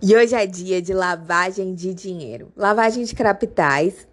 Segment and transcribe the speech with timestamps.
[0.00, 4.06] E hoje é dia de lavagem de dinheiro, lavagem de capitais.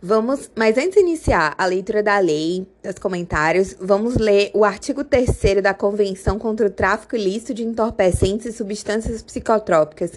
[0.00, 5.04] Vamos, mas antes de iniciar a leitura da lei, os comentários, vamos ler o artigo
[5.04, 10.12] 3 da Convenção contra o Tráfico Ilícito de Entorpecentes e Substâncias Psicotrópicas,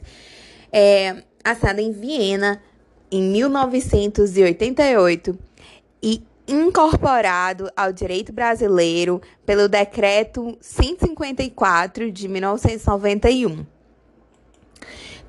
[0.72, 2.62] é, assinada em Viena
[3.12, 5.38] em 1988
[6.02, 13.79] e incorporado ao direito brasileiro pelo Decreto 154 de 1991.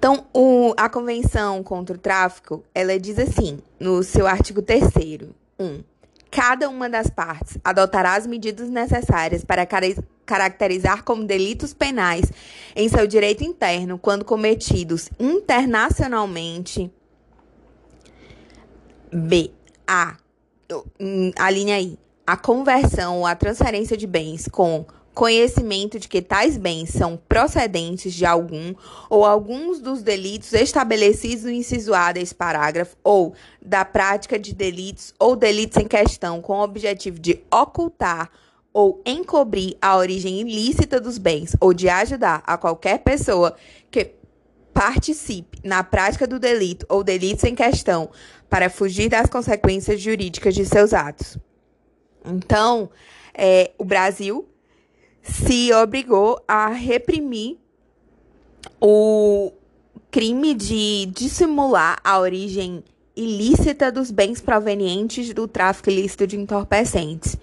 [0.00, 4.84] Então, o, a Convenção contra o Tráfico, ela diz assim, no seu artigo 3
[5.58, 5.84] 1.
[6.30, 9.68] Cada uma das partes adotará as medidas necessárias para
[10.24, 12.32] caracterizar como delitos penais
[12.74, 16.90] em seu direito interno quando cometidos internacionalmente.
[19.12, 19.50] B.
[19.86, 20.16] A.
[21.38, 21.98] A linha I.
[22.26, 28.14] A conversão ou a transferência de bens com conhecimento de que tais bens são procedentes
[28.14, 28.74] de algum
[29.08, 35.12] ou alguns dos delitos estabelecidos no inciso A desse parágrafo ou da prática de delitos
[35.18, 38.30] ou delitos em questão com o objetivo de ocultar
[38.72, 43.56] ou encobrir a origem ilícita dos bens ou de ajudar a qualquer pessoa
[43.90, 44.12] que
[44.72, 48.10] participe na prática do delito ou delitos em questão
[48.48, 51.36] para fugir das consequências jurídicas de seus atos.
[52.24, 52.88] Então,
[53.34, 54.49] é, o Brasil
[55.22, 57.58] se obrigou a reprimir
[58.80, 59.52] o
[60.10, 62.82] crime de dissimular a origem
[63.14, 67.36] ilícita dos bens provenientes do tráfico ilícito de entorpecentes.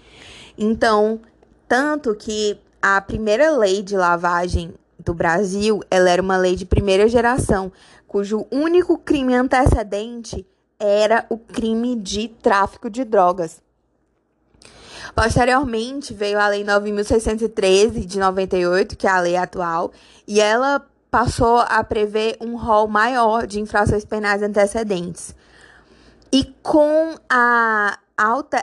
[0.57, 1.19] Então,
[1.67, 7.07] tanto que a primeira lei de lavagem do Brasil, ela era uma lei de primeira
[7.07, 7.71] geração,
[8.07, 10.45] cujo único crime antecedente
[10.79, 13.61] era o crime de tráfico de drogas.
[15.17, 19.91] Posteriormente, veio a Lei 9.613 de 98, que é a lei atual,
[20.27, 25.33] e ela passou a prever um rol maior de infrações penais antecedentes.
[26.31, 27.97] E com a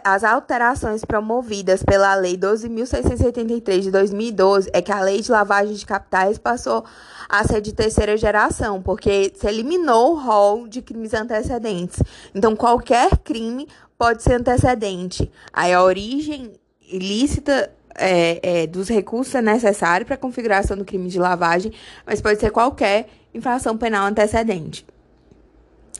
[0.02, 5.86] as alterações promovidas pela Lei 12.683 de 2012, é que a Lei de Lavagem de
[5.86, 6.84] Capitais passou
[7.28, 12.02] a ser de terceira geração, porque se eliminou o rol de crimes antecedentes.
[12.34, 13.68] Então, qualquer crime
[13.98, 15.30] pode ser antecedente.
[15.52, 21.08] Aí a origem ilícita é, é, dos recursos é necessário para a configuração do crime
[21.08, 21.72] de lavagem,
[22.06, 24.86] mas pode ser qualquer infração penal antecedente.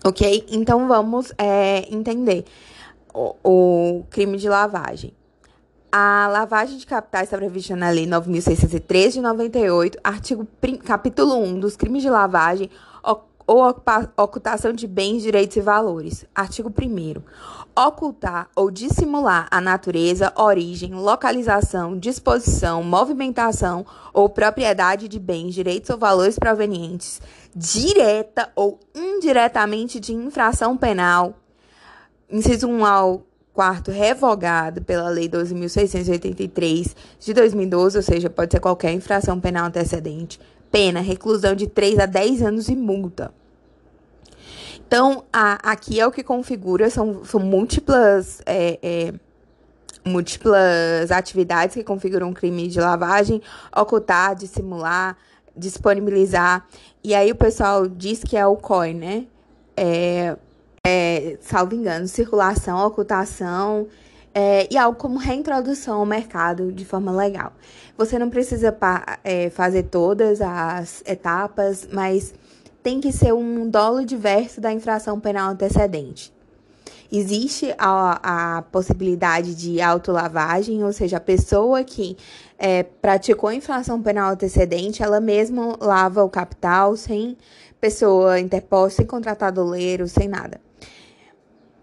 [0.04, 0.46] Ok?
[0.50, 2.44] Então vamos é, entender
[3.12, 5.14] o, o, crime de lavagem.
[5.90, 10.46] A lavagem de capitais está prevista na Lei 9.603 de 98, artigo
[10.84, 12.68] capítulo 1 dos crimes de lavagem
[13.46, 13.62] ou
[14.16, 16.24] ocultação de bens, direitos e valores.
[16.34, 17.22] Artigo 1
[17.76, 25.98] Ocultar ou dissimular a natureza, origem, localização, disposição, movimentação ou propriedade de bens, direitos ou
[25.98, 27.20] valores provenientes
[27.54, 31.34] direta ou indiretamente de infração penal.
[32.30, 38.92] Inciso 1 ao quarto revogado pela Lei 12.683 de 2012, ou seja, pode ser qualquer
[38.92, 40.40] infração penal antecedente
[40.74, 43.32] pena, reclusão de 3 a 10 anos e multa.
[44.86, 49.14] Então, a, aqui é o que configura, são, são múltiplas, é, é,
[50.04, 53.42] múltiplas atividades que configuram um crime de lavagem,
[53.74, 55.16] ocultar, dissimular,
[55.56, 56.66] disponibilizar.
[57.02, 59.26] E aí o pessoal diz que é o COI, né?
[59.76, 60.36] É,
[60.86, 63.88] é, salvo engano, circulação, ocultação
[64.34, 67.52] é, e algo como reintrodução ao mercado de forma legal.
[67.96, 68.76] Você não precisa
[69.22, 72.34] é, fazer todas as etapas, mas
[72.84, 76.30] tem que ser um dolo diverso da infração penal antecedente.
[77.10, 82.14] Existe a, a possibilidade de autolavagem, ou seja, a pessoa que
[82.58, 87.38] é, praticou infração penal antecedente, ela mesma lava o capital sem
[87.80, 90.60] pessoa interposta, sem contratadoleiro, sem nada.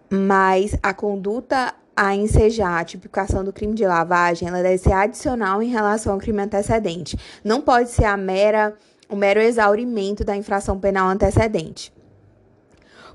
[0.07, 5.63] Mas a conduta a ensejar a tipificação do crime de lavagem, ela deve ser adicional
[5.63, 7.17] em relação ao crime antecedente.
[7.43, 8.75] Não pode ser a mera,
[9.11, 11.93] o mero exaurimento da infração penal antecedente.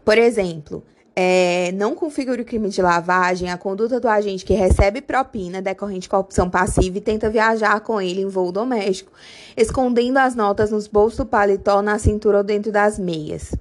[0.05, 0.85] Por exemplo,
[1.17, 6.03] é, não configura o crime de lavagem a conduta do agente que recebe propina decorrente
[6.03, 9.11] de corrupção passiva e tenta viajar com ele em voo doméstico,
[9.57, 13.55] escondendo as notas nos bolsos do paletó, na cintura ou dentro das meias.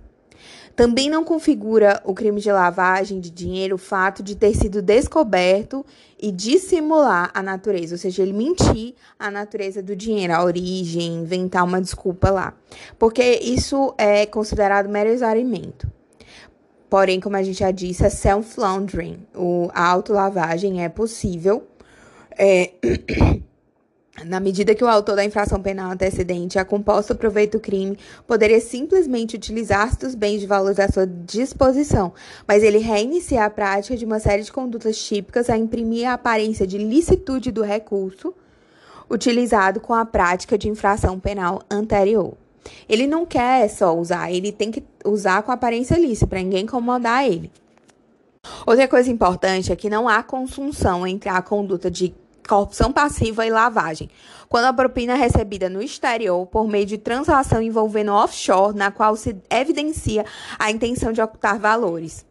[0.76, 5.86] Também não configura o crime de lavagem de dinheiro o fato de ter sido descoberto
[6.20, 11.64] e dissimular a natureza, ou seja, ele mentir a natureza do dinheiro, a origem, inventar
[11.64, 12.54] uma desculpa lá.
[13.00, 15.90] Porque isso é considerado mero exaurimento.
[16.90, 19.26] Porém, como a gente já disse, é self-laundering.
[19.74, 21.66] A autolavagem é possível.
[22.38, 22.72] É...
[24.24, 28.00] Na medida que o autor da infração penal antecedente é composto o proveito do crime,
[28.26, 32.14] poderia simplesmente utilizar-se dos bens de valores à sua disposição,
[32.48, 36.66] mas ele reinicia a prática de uma série de condutas típicas a imprimir a aparência
[36.66, 38.34] de licitude do recurso
[39.10, 42.34] utilizado com a prática de infração penal anterior.
[42.88, 47.26] Ele não quer só usar, ele tem que usar com aparência lícita para ninguém incomodar
[47.28, 47.52] ele.
[48.66, 52.16] Outra coisa importante é que não há consunção entre a conduta de
[52.48, 54.10] corrupção passiva e lavagem,
[54.48, 59.16] quando a propina é recebida no exterior por meio de transação envolvendo offshore, na qual
[59.16, 60.26] se evidencia
[60.58, 62.26] a intenção de ocultar valores.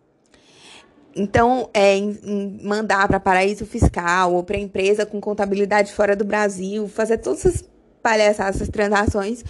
[1.17, 6.89] Então, é, em, mandar para paraíso fiscal ou para empresa com contabilidade fora do Brasil,
[6.89, 7.65] fazer todas essas
[8.03, 9.45] palhaçadas, essas transações,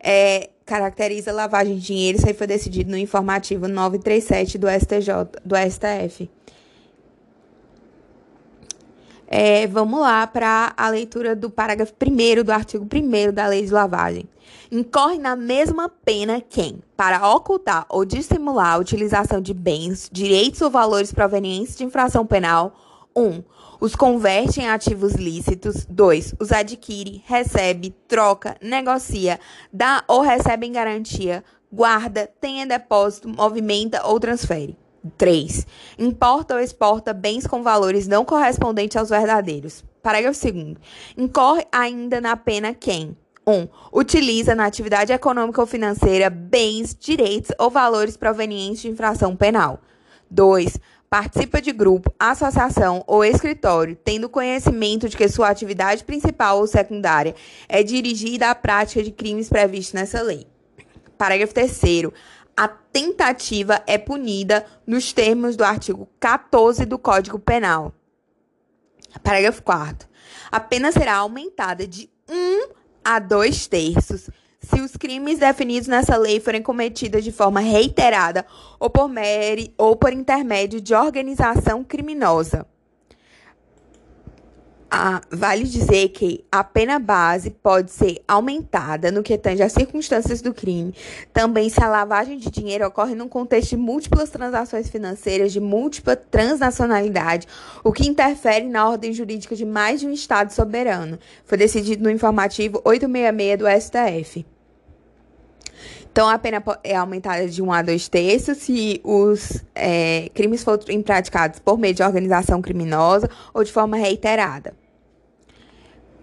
[0.00, 2.18] é, caracteriza lavagem de dinheiro.
[2.18, 6.30] Isso aí foi decidido no informativo 937 do STJ, do STF.
[9.30, 13.70] É, vamos lá para a leitura do parágrafo 1 do artigo 1 da Lei de
[13.70, 14.26] Lavagem.
[14.72, 20.70] Incorre na mesma pena quem, para ocultar ou dissimular a utilização de bens, direitos ou
[20.70, 22.74] valores provenientes de infração penal,
[23.14, 23.22] 1.
[23.22, 23.42] Um,
[23.78, 25.84] os converte em ativos lícitos.
[25.84, 26.34] 2.
[26.40, 29.38] Os adquire, recebe, troca, negocia,
[29.70, 34.74] dá ou recebe em garantia, guarda, tem em depósito, movimenta ou transfere.
[35.16, 35.66] 3.
[35.98, 39.84] Importa ou exporta bens com valores não correspondentes aos verdadeiros.
[40.02, 40.76] Parágrafo 2.
[41.16, 43.16] Incorre ainda na pena quem
[43.46, 43.52] 1.
[43.52, 49.80] Um, utiliza na atividade econômica ou financeira bens, direitos ou valores provenientes de infração penal.
[50.30, 50.78] 2.
[51.08, 57.34] Participa de grupo, associação ou escritório, tendo conhecimento de que sua atividade principal ou secundária
[57.66, 60.46] é dirigida à prática de crimes previstos nessa lei.
[61.16, 61.72] Parágrafo 3
[62.58, 67.94] a tentativa é punida nos termos do artigo 14 do Código Penal.
[69.22, 70.08] Parágrafo 4.
[70.50, 72.72] A pena será aumentada de 1
[73.04, 74.28] a 2 terços
[74.60, 78.44] se os crimes definidos nessa lei forem cometidos de forma reiterada
[78.80, 79.08] ou por,
[79.76, 82.66] ou por intermédio de organização criminosa
[84.90, 90.40] a, vale dizer que a pena base pode ser aumentada no que tange às circunstâncias
[90.40, 90.94] do crime,
[91.32, 96.16] também se a lavagem de dinheiro ocorre num contexto de múltiplas transações financeiras de múltipla
[96.16, 97.46] transnacionalidade,
[97.84, 101.18] o que interfere na ordem jurídica de mais de um Estado soberano.
[101.44, 104.57] Foi decidido no informativo 866 do STF.
[106.10, 111.02] Então, a pena é aumentada de 1 a 2 terços se os é, crimes forem
[111.02, 114.74] praticados por meio de organização criminosa ou de forma reiterada.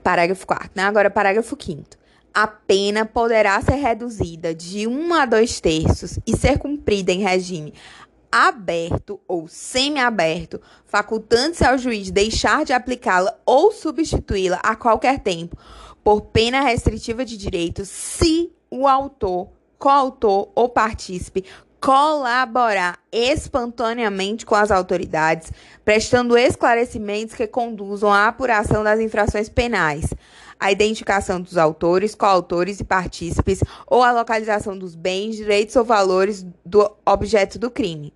[0.04, 0.72] Parágrafo 4.
[0.76, 0.84] Né?
[0.84, 1.84] Agora, parágrafo 5.
[2.34, 7.74] A pena poderá ser reduzida de 1 a 2 terços e ser cumprida em regime
[8.36, 15.58] aberto ou semiaberto, facultando-se ao juiz deixar de aplicá-la ou substituí-la a qualquer tempo,
[16.04, 21.46] por pena restritiva de direitos, se o autor coautor ou partícipe
[21.80, 25.52] colaborar espontaneamente com as autoridades,
[25.84, 30.12] prestando esclarecimentos que conduzam à apuração das infrações penais,
[30.60, 36.44] a identificação dos autores, coautores e partícipes ou a localização dos bens, direitos ou valores
[36.66, 38.12] do objeto do crime.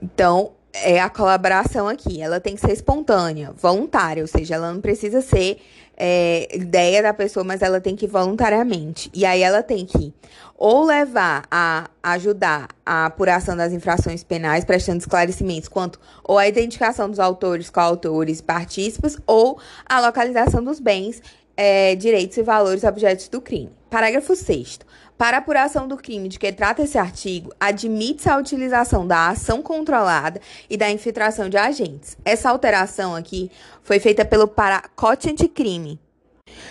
[0.00, 2.20] Então, é a colaboração aqui.
[2.20, 5.60] Ela tem que ser espontânea, voluntária, ou seja, ela não precisa ser
[5.96, 9.10] é, ideia da pessoa, mas ela tem que ir voluntariamente.
[9.14, 10.12] E aí ela tem que
[10.56, 17.10] ou levar a ajudar a apuração das infrações penais, prestando esclarecimentos quanto ou a identificação
[17.10, 21.20] dos autores, coautores, partícipes, ou a localização dos bens,
[21.56, 23.70] é, direitos e valores objetos do crime.
[23.90, 24.80] Parágrafo 6
[25.16, 30.40] para apuração do crime de que trata esse artigo, admite-se a utilização da ação controlada
[30.68, 32.16] e da infiltração de agentes.
[32.24, 33.50] Essa alteração aqui
[33.82, 36.00] foi feita pelo pacote anticrime.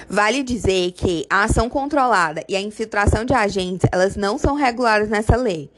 [0.07, 5.09] Vale dizer que a ação controlada e a infiltração de agentes, elas não são reguladas
[5.09, 5.69] nessa lei,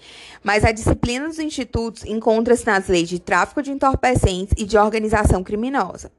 [0.43, 5.43] mas a disciplina dos institutos encontra-se nas leis de tráfico de entorpecentes e de organização
[5.43, 6.11] criminosa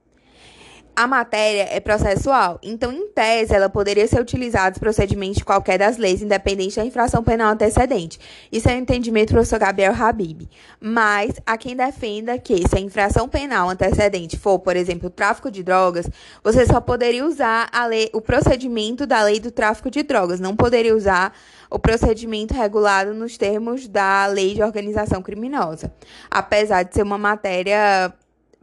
[0.96, 5.78] a matéria é processual, então, em tese, ela poderia ser utilizada nos procedimentos de qualquer
[5.78, 8.18] das leis, independente da infração penal antecedente.
[8.50, 10.48] Isso é o entendimento do professor Gabriel Habib.
[10.80, 15.50] Mas há quem defenda que, se a infração penal antecedente for, por exemplo, o tráfico
[15.50, 16.08] de drogas,
[16.42, 20.96] você só poderia usar lei, o procedimento da lei do tráfico de drogas, não poderia
[20.96, 21.34] usar
[21.70, 25.92] o procedimento regulado nos termos da lei de organização criminosa,
[26.30, 28.14] apesar de ser uma matéria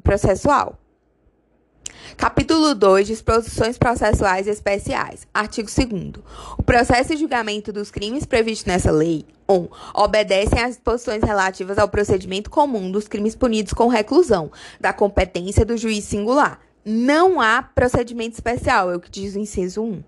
[0.04, 0.80] processual.
[2.18, 3.08] Capítulo 2.
[3.08, 5.28] Disposições processuais especiais.
[5.34, 6.14] Artigo 2
[6.58, 9.54] O processo e julgamento dos crimes previstos nessa lei 1.
[9.54, 15.66] Um, obedecem às disposições relativas ao procedimento comum dos crimes punidos com reclusão, da competência
[15.66, 16.60] do juiz singular.
[16.86, 20.04] não há procedimento especial, é o que diz o inciso 1.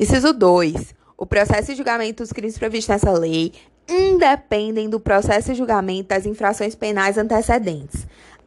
[0.00, 0.94] Inciso 2.
[1.16, 3.52] O processo e julgamento dos crimes previstos nessa lei
[3.88, 8.06] independem do processo e julgamento das infrações penais antecedentes,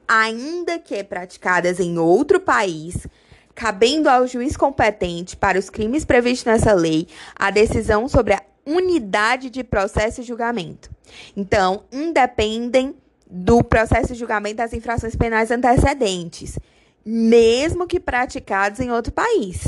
[0.10, 3.06] ainda que praticadas em outro país,
[3.54, 9.52] cabendo ao juiz competente para os crimes previstos nessa lei a decisão sobre a unidade
[9.52, 10.90] de processo e julgamento.
[11.38, 12.96] Então, independem
[13.30, 16.58] do processo de julgamento das infrações penais antecedentes,
[17.06, 19.68] mesmo que praticados em outro país.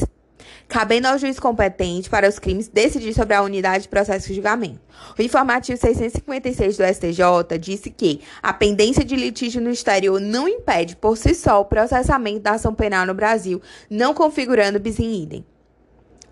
[0.68, 4.80] Cabendo ao juiz competente para os crimes decidir sobre a unidade de processo e julgamento.
[5.18, 10.96] O informativo 656 do STJ disse que a pendência de litígio no exterior não impede
[10.96, 15.46] por si só o processamento da ação penal no Brasil, não configurando bis in idem.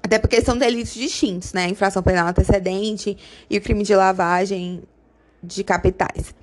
[0.01, 1.67] Até porque são delitos distintos, né?
[1.67, 3.17] Infração penal antecedente
[3.49, 4.81] e o crime de lavagem
[5.43, 6.33] de capitais.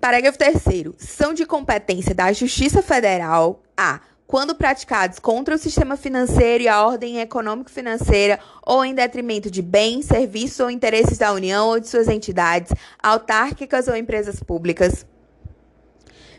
[0.00, 0.94] Parágrafo 3.
[0.98, 6.84] São de competência da Justiça Federal a quando praticados contra o sistema financeiro e a
[6.84, 12.08] ordem econômico-financeira ou em detrimento de bens, serviços ou interesses da União ou de suas
[12.08, 12.70] entidades,
[13.02, 15.06] autárquicas ou empresas públicas.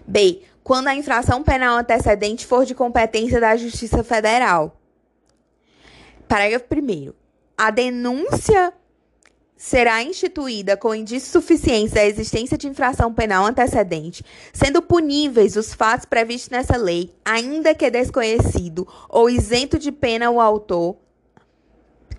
[0.05, 0.43] B.
[0.63, 4.79] Quando a infração penal antecedente for de competência da Justiça Federal.
[6.27, 7.11] Parágrafo 1.
[7.57, 8.71] A denúncia
[9.59, 14.23] será instituída com indícios suficientes da existência de infração penal antecedente,
[14.53, 20.39] sendo puníveis os fatos previstos nessa lei, ainda que desconhecido ou isento de pena o
[20.39, 20.95] autor,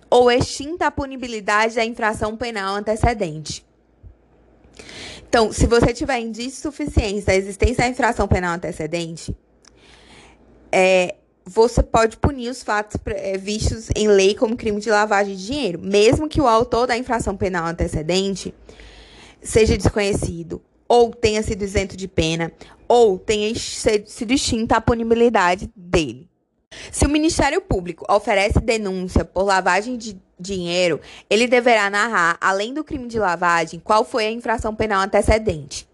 [0.07, 3.65] ou extinta a punibilidade da infração penal antecedente.
[5.27, 9.35] Então, se você tiver indícios suficientes da existência da infração penal antecedente,
[10.71, 15.45] é, você pode punir os fatos é, vistos em lei como crime de lavagem de
[15.45, 18.53] dinheiro, mesmo que o autor da infração penal antecedente
[19.41, 22.51] seja desconhecido, ou tenha sido isento de pena,
[22.87, 26.29] ou tenha sido extinta a punibilidade dele.
[26.91, 32.83] Se o Ministério Público oferece denúncia por lavagem de dinheiro, ele deverá narrar, além do
[32.83, 35.87] crime de lavagem, qual foi a infração penal antecedente.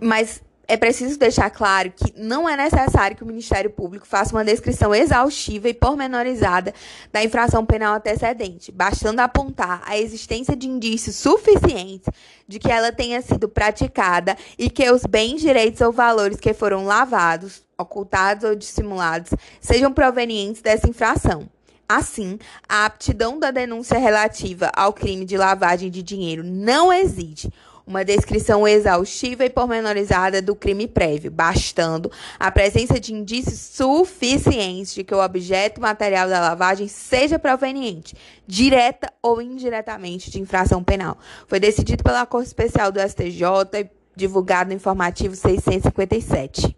[0.00, 4.44] Mas é preciso deixar claro que não é necessário que o Ministério Público faça uma
[4.44, 6.74] descrição exaustiva e pormenorizada
[7.10, 12.10] da infração penal antecedente, bastando apontar a existência de indícios suficientes
[12.46, 16.84] de que ela tenha sido praticada e que os bens, direitos ou valores que foram
[16.84, 19.32] lavados, ocultados ou dissimulados
[19.62, 21.48] sejam provenientes dessa infração.
[21.88, 27.50] Assim, a aptidão da denúncia relativa ao crime de lavagem de dinheiro não exige
[27.88, 35.02] uma descrição exaustiva e pormenorizada do crime prévio, bastando a presença de indícios suficientes de
[35.02, 38.14] que o objeto material da lavagem seja proveniente,
[38.46, 41.16] direta ou indiretamente, de infração penal.
[41.46, 43.42] Foi decidido pela Corte Especial do STJ
[43.80, 46.76] e divulgado no informativo 657.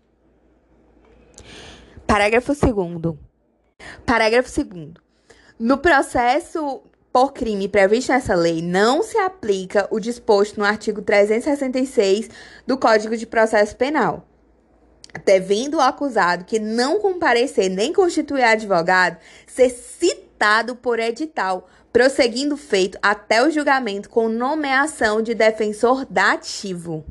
[2.07, 3.17] Parágrafo 2
[4.07, 4.93] Parágrafo 2
[5.59, 12.31] No processo por crime previsto nessa lei, não se aplica o disposto no artigo 366
[12.67, 14.27] do Código de Processo Penal.
[15.25, 22.97] Devendo o acusado que não comparecer nem constituir advogado ser citado por edital, prosseguindo feito
[23.03, 27.05] até o julgamento com nomeação de defensor dativo.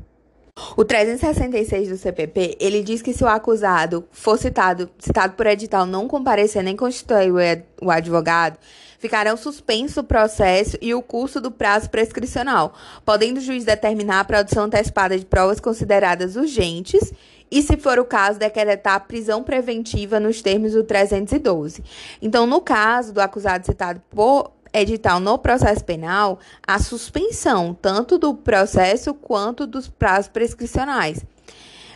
[0.76, 5.86] O 366 do CPP, ele diz que se o acusado for citado, citado por edital
[5.86, 8.58] não comparecer nem constituir o advogado,
[9.00, 14.24] ficarão suspenso o processo e o curso do prazo prescricional, podendo o juiz determinar a
[14.24, 17.12] produção antecipada de provas consideradas urgentes
[17.50, 21.82] e, se for o caso, decretar prisão preventiva nos termos do 312.
[22.20, 28.34] Então, no caso do acusado citado por edital no processo penal, a suspensão tanto do
[28.34, 31.24] processo quanto dos prazos prescricionais.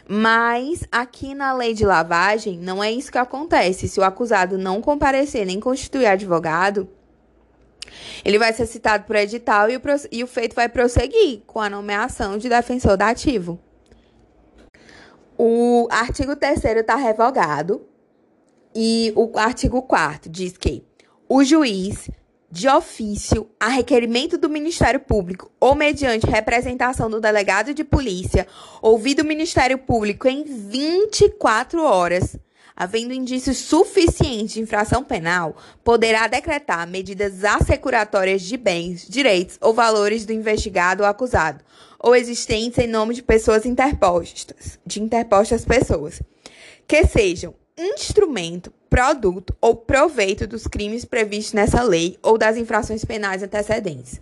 [0.06, 3.88] Mas aqui na lei de lavagem não é isso que acontece.
[3.88, 6.88] Se o acusado não comparecer nem constituir advogado,
[8.24, 9.80] ele vai ser citado por edital e o,
[10.12, 13.58] e o feito vai prosseguir com a nomeação de defensor dativo.
[15.36, 17.86] O artigo 3 está revogado
[18.74, 20.84] e o artigo 4 diz que
[21.28, 22.08] o juiz
[22.54, 28.46] de ofício, a requerimento do Ministério Público ou mediante representação do delegado de polícia,
[28.80, 32.36] ouvido o Ministério Público em 24 horas,
[32.76, 40.24] havendo indícios suficientes de infração penal, poderá decretar medidas assecuratórias de bens, direitos ou valores
[40.24, 41.58] do investigado ou acusado,
[41.98, 46.22] ou existentes em nome de pessoas interpostas, de interpostas pessoas,
[46.86, 53.42] que sejam instrumento, produto ou proveito dos crimes previstos nessa lei ou das infrações penais
[53.42, 54.20] antecedentes.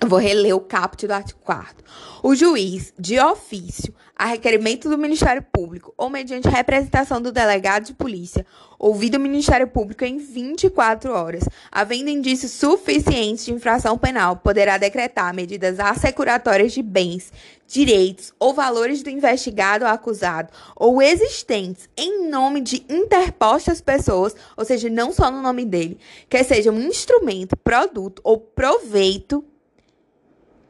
[0.00, 1.82] Eu vou reler o caput do artigo 4
[2.22, 7.94] O juiz, de ofício, a requerimento do Ministério Público ou mediante representação do delegado de
[7.94, 8.44] polícia,
[8.78, 15.34] ouvido o Ministério Público em 24 horas, havendo indícios suficientes de infração penal, poderá decretar
[15.34, 17.32] medidas assecuratórias de bens,
[17.66, 24.64] direitos ou valores do investigado ou acusado ou existentes em nome de interpostas pessoas, ou
[24.64, 29.44] seja, não só no nome dele, que seja um instrumento, produto ou proveito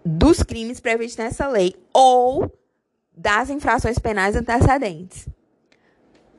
[0.04, 2.50] dos crimes previstos nessa lei ou
[3.16, 5.28] das infrações penais antecedentes.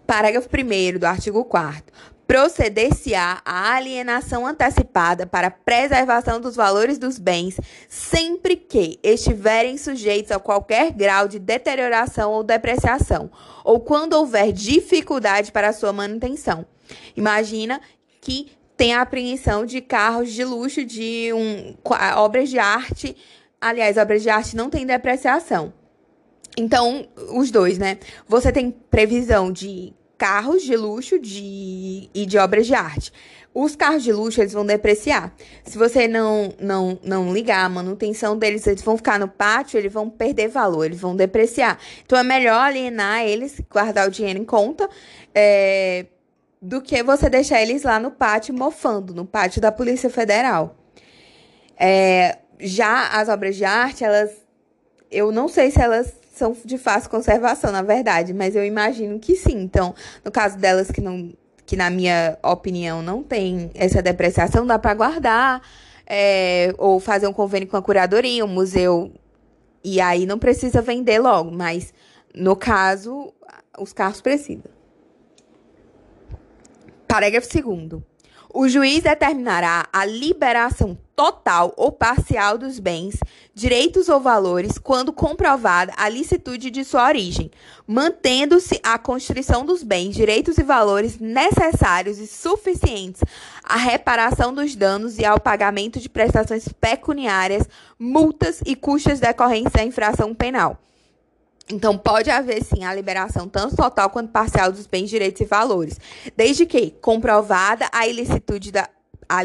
[0.05, 7.57] Parágrafo 1 do artigo 4 proceder-se-á a alienação antecipada para preservação dos valores dos bens,
[7.87, 13.31] sempre que estiverem sujeitos a qualquer grau de deterioração ou depreciação,
[13.63, 16.65] ou quando houver dificuldade para sua manutenção.
[17.15, 17.81] Imagina
[18.19, 21.75] que tem a apreensão de carros de luxo, de um,
[22.15, 23.15] obras de arte
[23.59, 25.73] Aliás, obras de arte não tem depreciação.
[26.55, 27.97] Então, os dois, né?
[28.27, 33.11] Você tem previsão de carros de luxo de, e de obras de arte.
[33.53, 35.33] Os carros de luxo, eles vão depreciar.
[35.63, 39.91] Se você não, não, não ligar a manutenção deles, eles vão ficar no pátio, eles
[39.91, 41.79] vão perder valor, eles vão depreciar.
[42.05, 44.87] Então, é melhor alienar eles, guardar o dinheiro em conta,
[45.33, 46.05] é,
[46.61, 50.75] do que você deixar eles lá no pátio mofando, no pátio da Polícia Federal.
[51.79, 54.31] É, já as obras de arte, elas.
[55.09, 59.35] Eu não sei se elas são de fácil conservação, na verdade, mas eu imagino que
[59.35, 59.59] sim.
[59.61, 61.33] Então, no caso delas que não.
[61.65, 65.61] Que na minha opinião não tem essa depreciação, dá para guardar,
[66.05, 69.11] é, ou fazer um convênio com a curadoria, um museu,
[69.83, 71.93] e aí não precisa vender logo, mas
[72.33, 73.33] no caso,
[73.77, 74.71] os carros precisam.
[77.05, 78.01] Parágrafo 2.
[78.53, 83.17] O juiz determinará a liberação total ou parcial dos bens,
[83.51, 87.49] direitos ou valores quando comprovada a licitude de sua origem,
[87.87, 93.23] mantendo-se a constrição dos bens, direitos e valores necessários e suficientes
[93.63, 99.83] à reparação dos danos e ao pagamento de prestações pecuniárias, multas e custas decorrentes da
[99.83, 100.77] infração penal.
[101.67, 105.99] Então, pode haver sim a liberação tanto total quanto parcial dos bens, direitos e valores,
[106.35, 108.87] desde que comprovada a ilicitude da
[109.29, 109.43] a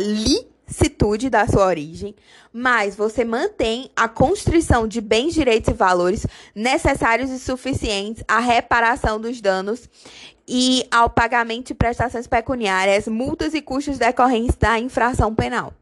[0.72, 2.14] licitude da sua origem,
[2.50, 9.20] mas você mantém a constrição de bens, direitos e valores necessários e suficientes à reparação
[9.20, 9.88] dos danos
[10.48, 15.74] e ao pagamento de prestações pecuniárias, multas e custos decorrentes da infração penal.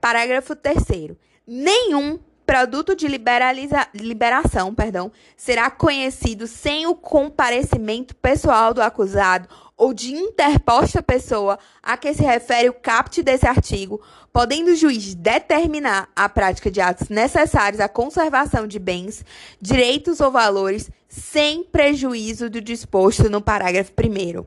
[0.00, 8.82] Parágrafo 3 Nenhum produto de liberaliza, liberação perdão, será conhecido sem o comparecimento pessoal do
[8.82, 9.48] acusado
[9.80, 13.98] ou de interposta pessoa a que se refere o caput desse artigo,
[14.30, 19.24] podendo o juiz determinar a prática de atos necessários à conservação de bens,
[19.58, 24.44] direitos ou valores, sem prejuízo do disposto no parágrafo 1.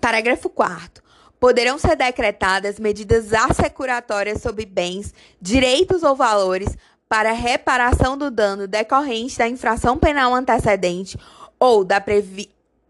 [0.00, 1.00] Parágrafo 4
[1.38, 6.76] poderão ser decretadas medidas assecuratórias sobre bens, direitos ou valores
[7.08, 11.16] para reparação do dano decorrente da infração penal antecedente
[11.58, 12.00] ou da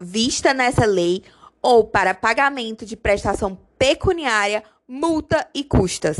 [0.03, 1.23] prevista nessa lei,
[1.61, 6.17] ou para pagamento de prestação pecuniária, multa e custas.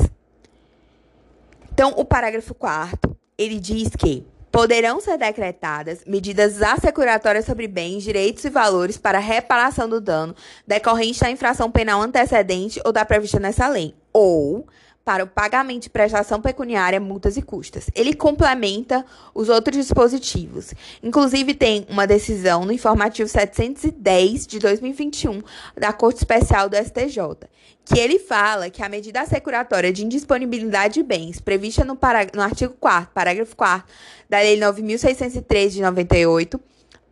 [1.71, 8.45] Então, o parágrafo 4 ele diz que poderão ser decretadas medidas assecuratórias sobre bens, direitos
[8.45, 13.67] e valores para reparação do dano decorrente da infração penal antecedente ou da prevista nessa
[13.67, 14.65] lei, ou
[15.05, 17.89] para o pagamento de prestação pecuniária, multas e custas.
[17.93, 20.73] Ele complementa os outros dispositivos.
[21.01, 25.41] Inclusive, tem uma decisão no informativo 710 de 2021
[25.77, 27.17] da Corte Especial do STJ,
[27.83, 31.97] que ele fala que a medida assecuratória de indisponibilidade de bens prevista no,
[32.33, 33.85] no artigo 4 parágrafo 4
[34.29, 36.59] da Lei 9.603 de 98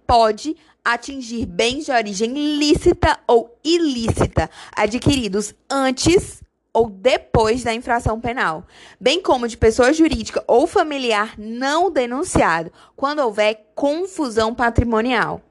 [0.08, 6.41] pode atingir bens de origem lícita ou ilícita adquiridos antes
[6.74, 8.66] ou depois da infração penal,
[9.00, 15.42] bem como de pessoa jurídica ou familiar não denunciado, quando houver confusão patrimonial.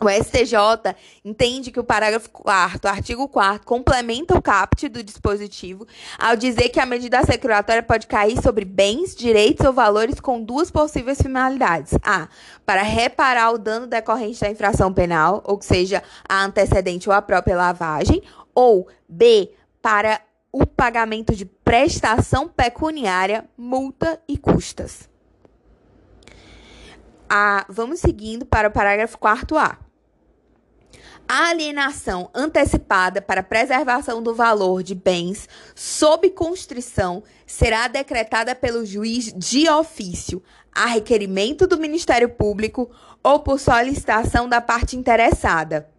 [0.00, 5.86] O STJ entende que o parágrafo 4 artigo 4 complementa o caput do dispositivo
[6.18, 10.72] ao dizer que a medida securatória pode cair sobre bens, direitos ou valores com duas
[10.72, 11.94] possíveis finalidades.
[12.02, 12.26] A.
[12.66, 17.56] Para reparar o dano decorrente da infração penal, ou seja, a antecedente ou a própria
[17.56, 18.20] lavagem.
[18.54, 19.50] Ou B
[19.82, 25.10] para o pagamento de prestação pecuniária, multa e custas.
[27.28, 29.78] A, vamos seguindo para o parágrafo 4A.
[31.26, 39.32] A alienação antecipada para preservação do valor de bens sob constrição será decretada pelo juiz
[39.32, 40.42] de ofício,
[40.74, 42.90] a requerimento do Ministério Público
[43.22, 45.91] ou por solicitação da parte interessada,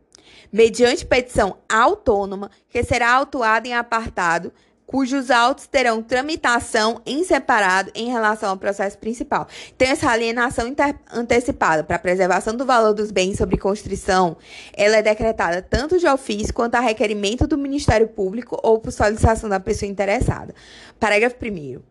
[0.53, 4.53] mediante petição autônoma que será autuada em apartado
[4.85, 9.47] cujos autos terão tramitação em separado em relação ao processo principal.
[9.75, 10.71] Então, essa alienação
[11.11, 14.37] antecipada para preservação do valor dos bens sobre constrição,
[14.71, 19.49] ela é decretada tanto de ofício quanto a requerimento do Ministério Público ou por solicitação
[19.49, 20.53] da pessoa interessada.
[20.99, 21.81] Parágrafo 1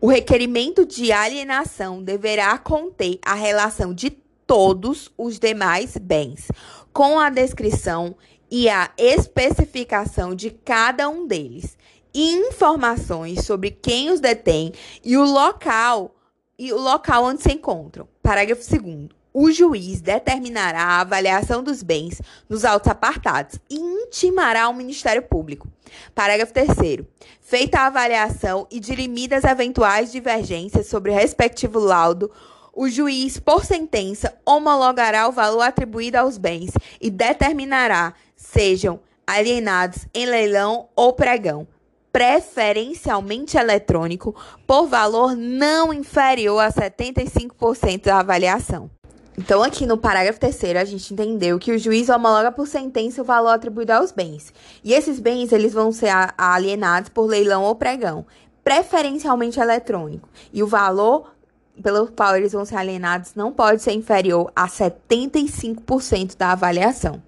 [0.00, 4.10] o requerimento de alienação deverá conter a relação de
[4.46, 6.48] todos os demais bens,
[6.94, 8.14] com a descrição
[8.48, 11.76] e a especificação de cada um deles,
[12.14, 14.72] informações sobre quem os detém
[15.04, 16.14] e o local
[16.56, 18.06] e o local onde se encontram.
[18.22, 24.72] Parágrafo 2 o juiz determinará a avaliação dos bens nos autos apartados e intimará ao
[24.72, 25.66] Ministério Público.
[26.14, 27.04] Parágrafo 3
[27.40, 32.30] Feita a avaliação e dirimidas eventuais divergências sobre o respectivo laudo,
[32.74, 40.26] o juiz, por sentença, homologará o valor atribuído aos bens e determinará sejam alienados em
[40.26, 41.66] leilão ou pregão,
[42.12, 44.34] preferencialmente eletrônico,
[44.66, 48.90] por valor não inferior a 75% da avaliação.
[49.36, 53.24] Então, aqui no parágrafo terceiro, a gente entendeu que o juiz homologa por sentença o
[53.24, 54.52] valor atribuído aos bens.
[54.84, 58.24] E esses bens, eles vão ser alienados por leilão ou pregão,
[58.62, 60.28] preferencialmente eletrônico.
[60.52, 61.34] E o valor
[61.82, 67.22] pelo qual eles vão ser alienados não pode ser inferior a 75% da avaliação.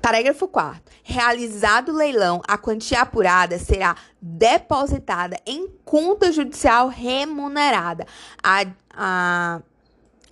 [0.00, 0.80] Parágrafo 4.
[1.02, 8.06] Realizado o leilão, a quantia apurada será depositada em conta judicial remunerada,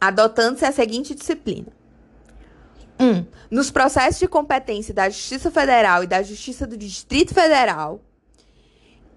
[0.01, 1.69] adotando-se a seguinte disciplina.
[2.99, 3.05] 1.
[3.05, 8.01] Um, nos processos de competência da Justiça Federal e da Justiça do Distrito Federal,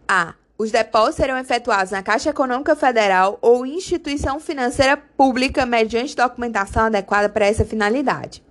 [0.07, 0.33] a.
[0.59, 7.29] Os depósitos serão efetuados na Caixa Econômica Federal ou instituição financeira pública mediante documentação adequada
[7.29, 8.43] para essa finalidade.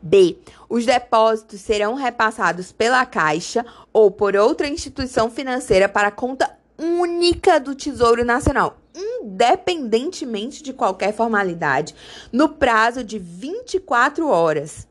[0.00, 0.38] B.
[0.66, 7.74] Os depósitos serão repassados pela Caixa ou por outra instituição financeira para conta única do
[7.74, 11.94] Tesouro Nacional, independentemente de qualquer formalidade,
[12.32, 14.88] no prazo de 24 horas.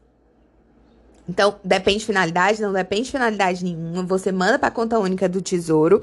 [1.27, 4.03] Então, depende de finalidade, não depende de finalidade nenhuma.
[4.03, 6.01] Você manda para a conta única do Tesouro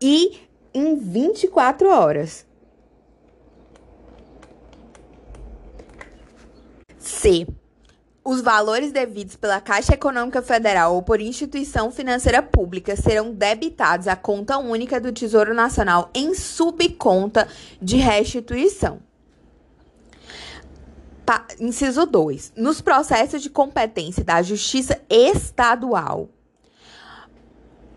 [0.00, 0.40] e
[0.74, 2.44] em 24 horas.
[6.98, 7.46] C.
[8.24, 14.16] Os valores devidos pela Caixa Econômica Federal ou por instituição financeira pública serão debitados à
[14.16, 17.46] conta única do Tesouro Nacional em subconta
[17.80, 18.98] de restituição.
[21.26, 22.52] Pa inciso 2.
[22.56, 26.28] Nos processos de competência da Justiça Estadual.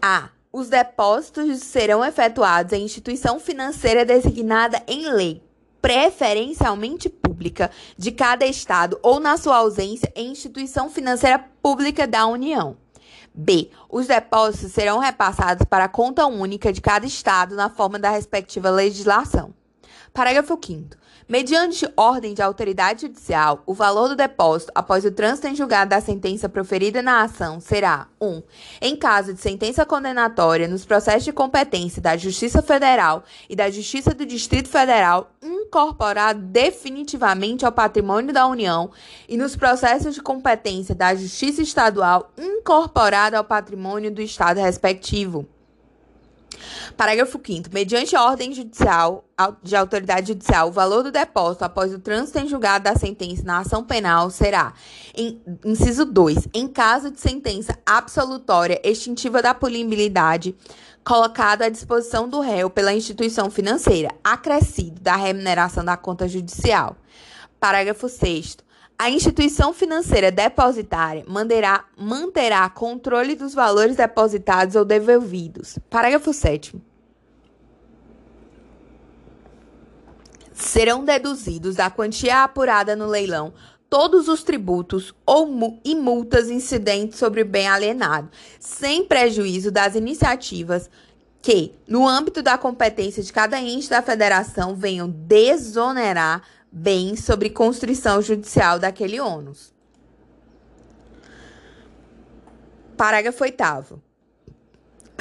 [0.01, 0.29] A.
[0.51, 5.43] Os depósitos serão efetuados em instituição financeira designada em lei
[5.79, 12.75] preferencialmente pública de cada estado ou, na sua ausência, em instituição financeira pública da União.
[13.33, 13.69] B.
[13.87, 18.71] Os depósitos serão repassados para a conta única de cada estado na forma da respectiva
[18.71, 19.53] legislação.
[20.11, 20.98] Parágrafo 5
[21.31, 26.01] Mediante ordem de autoridade judicial, o valor do depósito após o trânsito em julgado da
[26.01, 28.27] sentença proferida na ação será 1.
[28.27, 28.43] Um,
[28.81, 34.11] em caso de sentença condenatória nos processos de competência da Justiça Federal e da Justiça
[34.11, 38.89] do Distrito Federal, incorporado definitivamente ao patrimônio da União
[39.27, 45.47] e nos processos de competência da Justiça Estadual, incorporado ao patrimônio do Estado respectivo.
[46.95, 49.25] Parágrafo 5 Mediante ordem judicial
[49.63, 53.59] de autoridade judicial, o valor do depósito após o trânsito em julgado da sentença na
[53.59, 54.73] ação penal será,
[55.15, 60.55] em, inciso 2, em caso de sentença absolutória extintiva da punibilidade,
[61.03, 66.97] colocado à disposição do réu pela instituição financeira, acrescido da remuneração da conta judicial.
[67.59, 68.68] Parágrafo 6
[68.99, 75.79] a instituição financeira depositária manterá, manterá controle dos valores depositados ou devolvidos.
[75.89, 76.75] Parágrafo 7.
[80.51, 83.53] Serão deduzidos da quantia apurada no leilão
[83.89, 90.89] todos os tributos ou e multas incidentes sobre o bem alienado, sem prejuízo das iniciativas
[91.41, 98.21] que, no âmbito da competência de cada ente da federação, venham desonerar bens sobre construção
[98.21, 99.73] judicial daquele ônus.
[102.95, 104.01] Parágrafo 8.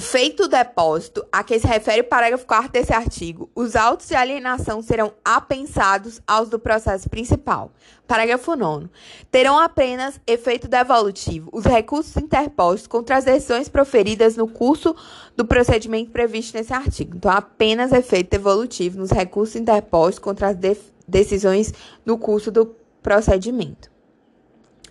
[0.00, 4.14] Feito o depósito a que se refere o parágrafo 4 desse artigo, os autos de
[4.14, 7.72] alienação serão apensados aos do processo principal.
[8.06, 8.88] Parágrafo 9.
[9.28, 14.94] Terão apenas efeito devolutivo os recursos interpostos contra as decisões proferidas no curso
[15.36, 17.16] do procedimento previsto nesse artigo.
[17.16, 20.76] Então, apenas efeito devolutivo nos recursos interpostos contra as de
[21.08, 21.72] decisões
[22.04, 23.90] no curso do procedimento.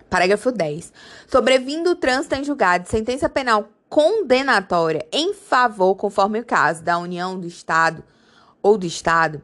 [0.09, 0.91] Parágrafo 10.
[1.27, 7.39] Sobrevindo o trânsito em julgado sentença penal condenatória em favor, conforme o caso, da União
[7.39, 8.03] do Estado
[8.61, 9.41] ou do Estado,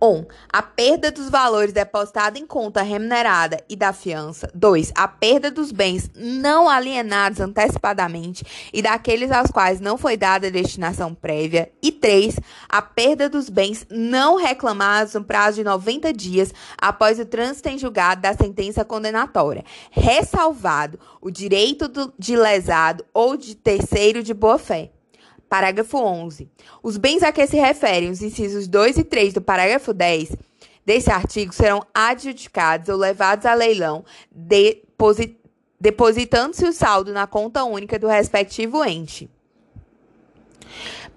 [0.00, 0.24] 1.
[0.52, 4.50] A perda dos valores depositados em conta remunerada e da fiança.
[4.54, 4.92] 2.
[4.94, 11.14] A perda dos bens não alienados antecipadamente e daqueles aos quais não foi dada destinação
[11.14, 11.70] prévia.
[11.82, 12.38] E 3.
[12.68, 17.78] A perda dos bens não reclamados no prazo de 90 dias após o trânsito em
[17.78, 24.90] julgado da sentença condenatória, ressalvado o direito do, de lesado ou de terceiro de boa-fé.
[25.50, 26.48] Parágrafo 11.
[26.80, 30.36] Os bens a que se referem os incisos 2 e 3 do parágrafo 10
[30.86, 34.04] desse artigo serão adjudicados ou levados a leilão,
[35.80, 39.28] depositando-se o saldo na conta única do respectivo ente.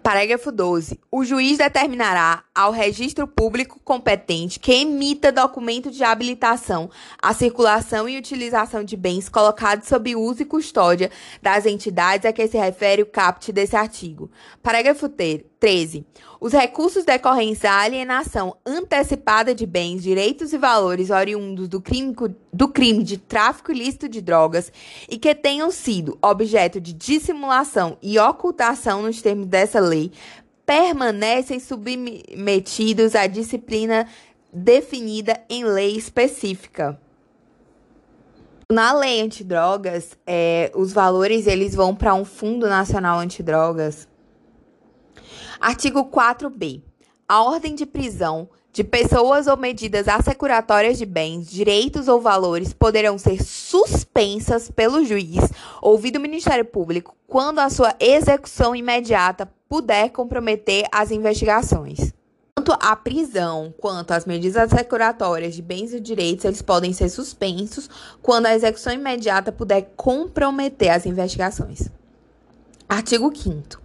[0.03, 0.99] Parágrafo 12.
[1.09, 6.89] O juiz determinará ao registro público competente que emita documento de habilitação
[7.21, 11.09] à circulação e utilização de bens colocados sob uso e custódia
[11.41, 14.29] das entidades a que se refere o caput desse artigo.
[14.61, 16.05] Parágrafo 13.
[16.43, 22.13] Os recursos decorrentes da alienação antecipada de bens, direitos e valores oriundos do crime,
[22.51, 24.69] do crime de tráfico ilícito de drogas
[25.09, 30.11] e que tenham sido objeto de dissimulação e ocultação nos termos dessa lei
[30.65, 34.05] permanecem submetidos à disciplina
[34.51, 36.99] definida em lei específica.
[38.69, 44.11] Na lei antidrogas, é, os valores eles vão para um Fundo Nacional Antidrogas
[45.63, 46.81] Artigo 4b.
[47.25, 53.17] A ordem de prisão de pessoas ou medidas assecuratórias de bens, direitos ou valores poderão
[53.17, 55.39] ser suspensas pelo juiz,
[55.81, 62.13] ouvido o Ministério Público, quando a sua execução imediata puder comprometer as investigações.
[62.55, 67.89] Tanto a prisão quanto as medidas assecuratórias de bens e direitos, eles podem ser suspensos
[68.21, 71.89] quando a execução imediata puder comprometer as investigações.
[72.89, 73.82] Artigo 5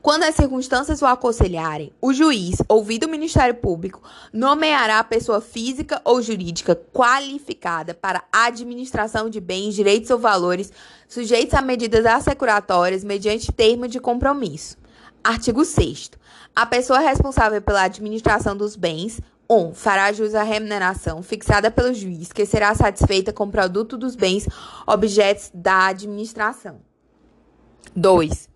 [0.00, 6.00] quando as circunstâncias o aconselharem, o juiz, ouvido o Ministério Público, nomeará a pessoa física
[6.04, 10.72] ou jurídica qualificada para administração de bens, direitos ou valores
[11.08, 14.76] sujeitos a medidas assecuratórias mediante termo de compromisso.
[15.22, 16.10] Artigo 6
[16.54, 19.54] A pessoa responsável pela administração dos bens 1.
[19.54, 24.16] Um, fará jus à remuneração fixada pelo juiz, que será satisfeita com o produto dos
[24.16, 24.48] bens
[24.86, 26.80] objetos da administração.
[27.94, 28.51] 2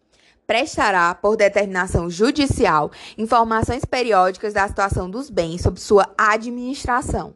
[0.46, 7.34] prestará, por determinação judicial, informações periódicas da situação dos bens sob sua administração,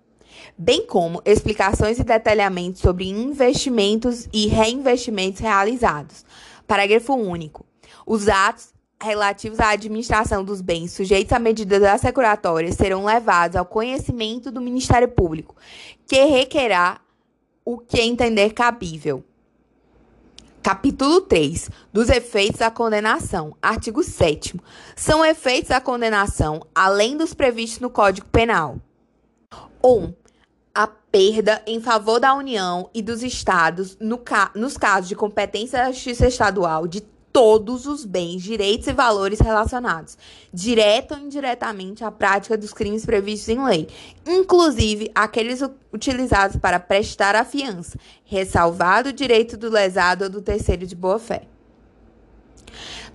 [0.57, 6.25] bem como explicações e detalhamentos sobre investimentos e reinvestimentos realizados.
[6.67, 7.67] Parágrafo único.
[8.07, 14.51] Os atos relativos à administração dos bens sujeitos a medidas assecuratórias serão levados ao conhecimento
[14.51, 15.57] do Ministério Público,
[16.07, 17.01] que requerá
[17.65, 19.25] o que entender cabível.
[20.63, 23.57] Capítulo 3 dos efeitos da condenação.
[23.63, 24.61] Artigo 7.
[24.95, 28.77] São efeitos da condenação, além dos previstos no Código Penal:
[29.83, 29.89] 1.
[29.89, 30.15] Um,
[30.75, 35.79] a perda em favor da União e dos Estados, no ca nos casos de competência
[35.79, 37.01] da Justiça Estadual, de
[37.33, 40.19] todos os bens, direitos e valores relacionados,
[40.53, 43.89] direto ou indiretamente à prática dos crimes previstos em lei,
[44.27, 45.61] inclusive aqueles
[45.93, 51.43] utilizados para prestar a fiança, ressalvado o direito do lesado ou do terceiro de boa-fé.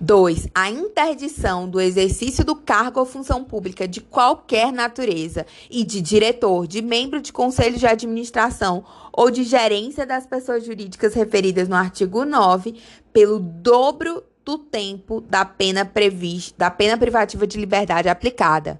[0.00, 0.48] 2.
[0.54, 6.66] A interdição do exercício do cargo ou função pública de qualquer natureza e de diretor,
[6.66, 12.24] de membro de conselho de administração ou de gerência das pessoas jurídicas referidas no artigo
[12.24, 12.74] 9
[13.16, 18.78] pelo dobro do tempo da pena prevista, da pena privativa de liberdade aplicada.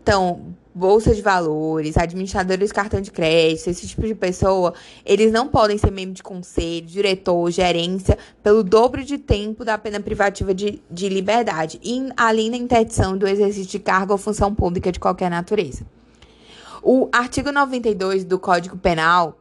[0.00, 4.72] Então, bolsa de valores, administradores de cartão de crédito, esse tipo de pessoa,
[5.04, 10.00] eles não podem ser membro de conselho, diretor, gerência, pelo dobro de tempo da pena
[10.00, 14.90] privativa de, de liberdade, e além da interdição do exercício de cargo ou função pública
[14.90, 15.84] de qualquer natureza.
[16.82, 19.36] O artigo 92 do Código Penal,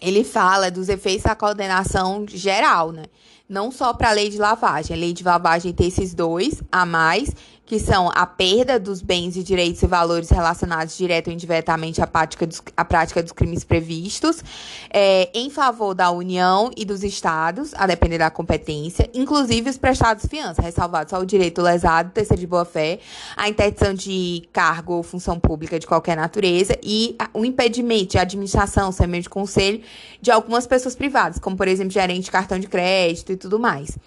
[0.00, 3.02] ele fala dos efeitos da condenação geral, né?
[3.48, 4.94] Não só para a lei de lavagem.
[4.94, 7.34] A lei de lavagem tem esses dois a mais
[7.68, 12.06] que são a perda dos bens e direitos e valores relacionados direto ou indiretamente à
[12.06, 14.42] prática dos, à prática dos crimes previstos,
[14.88, 20.24] é, em favor da União e dos Estados, a depender da competência, inclusive os prestados
[20.24, 23.00] fiança, ressalvado só o direito lesado, terceiro de boa-fé,
[23.36, 28.90] a interdição de cargo ou função pública de qualquer natureza e o impedimento de administração,
[28.90, 29.82] sem meio de conselho,
[30.22, 33.98] de algumas pessoas privadas, como, por exemplo, gerente de cartão de crédito e tudo mais.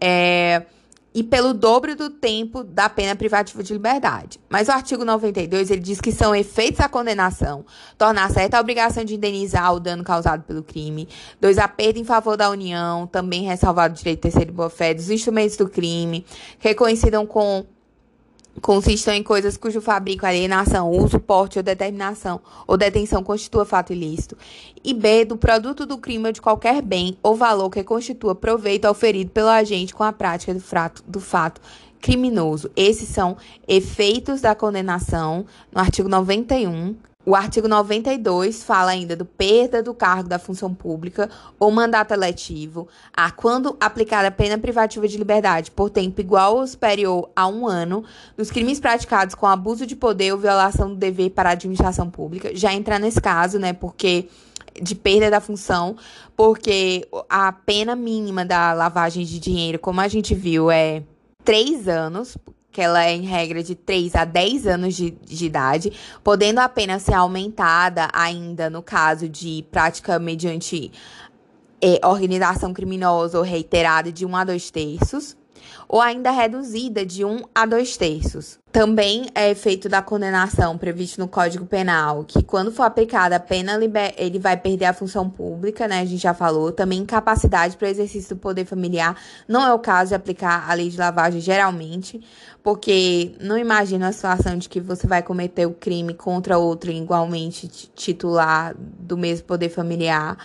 [0.00, 0.62] É
[1.14, 4.40] e pelo dobro do tempo da pena privativa de liberdade.
[4.48, 7.64] Mas o artigo 92, ele diz que são efeitos da condenação,
[7.98, 11.08] tornar certa a obrigação de indenizar o dano causado pelo crime,
[11.40, 15.10] dois, a perda em favor da União, também ressalvado o direito terceiro e boa-fé, dos
[15.10, 16.24] instrumentos do crime,
[16.58, 17.64] reconhecidam com
[18.60, 24.36] consistam em coisas cujo fabrico, alienação, uso, porte ou determinação ou detenção constitua fato ilícito.
[24.82, 28.86] E B, do produto do crime ou de qualquer bem ou valor que constitua proveito
[28.86, 31.60] auferido pelo agente com a prática do, frato, do fato
[32.00, 32.70] criminoso.
[32.74, 33.36] Esses são
[33.68, 36.94] efeitos da condenação no artigo 91
[37.30, 42.88] o artigo 92 fala ainda do perda do cargo da função pública ou mandato eletivo,
[43.16, 47.68] a quando aplicada a pena privativa de liberdade por tempo igual ou superior a um
[47.68, 48.02] ano,
[48.36, 52.50] nos crimes praticados com abuso de poder ou violação do dever para a administração pública.
[52.52, 54.28] Já entra nesse caso, né, porque
[54.82, 55.94] de perda da função,
[56.36, 61.04] porque a pena mínima da lavagem de dinheiro, como a gente viu, é
[61.44, 62.36] três anos,
[62.80, 65.92] que ela é em regra de 3 a 10 anos de, de idade,
[66.24, 70.90] podendo apenas ser aumentada ainda no caso de prática mediante
[71.78, 75.36] é, organização criminosa ou reiterada de 1 a 2 terços
[75.92, 78.60] ou ainda reduzida de 1 a 2 terços.
[78.70, 83.76] Também é efeito da condenação previsto no Código Penal, que quando for aplicada a pena,
[84.16, 85.98] ele vai perder a função pública, né?
[85.98, 86.70] A gente já falou.
[86.70, 89.16] Também incapacidade para o exercício do poder familiar.
[89.48, 92.20] Não é o caso de aplicar a lei de lavagem geralmente,
[92.62, 97.66] porque não imagina a situação de que você vai cometer o crime contra outro igualmente
[97.66, 100.38] titular do mesmo poder familiar,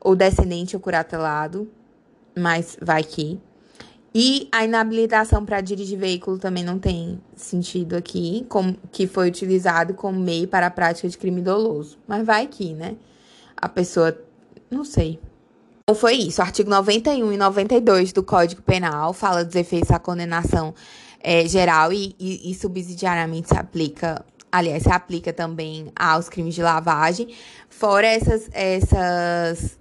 [0.00, 1.68] ou descendente ou curatelado,
[2.34, 3.38] mas vai que.
[4.18, 8.46] E a inabilitação para dirigir veículo também não tem sentido aqui,
[8.90, 11.98] que foi utilizado como meio para a prática de crime doloso.
[12.08, 12.96] Mas vai que, né?
[13.54, 14.18] A pessoa.
[14.70, 15.20] Não sei.
[15.82, 16.40] Então foi isso.
[16.40, 20.74] Artigo 91 e 92 do Código Penal fala dos efeitos da condenação
[21.20, 26.62] é, geral e, e, e subsidiariamente se aplica aliás, se aplica também aos crimes de
[26.62, 27.28] lavagem,
[27.68, 29.78] fora essas, essas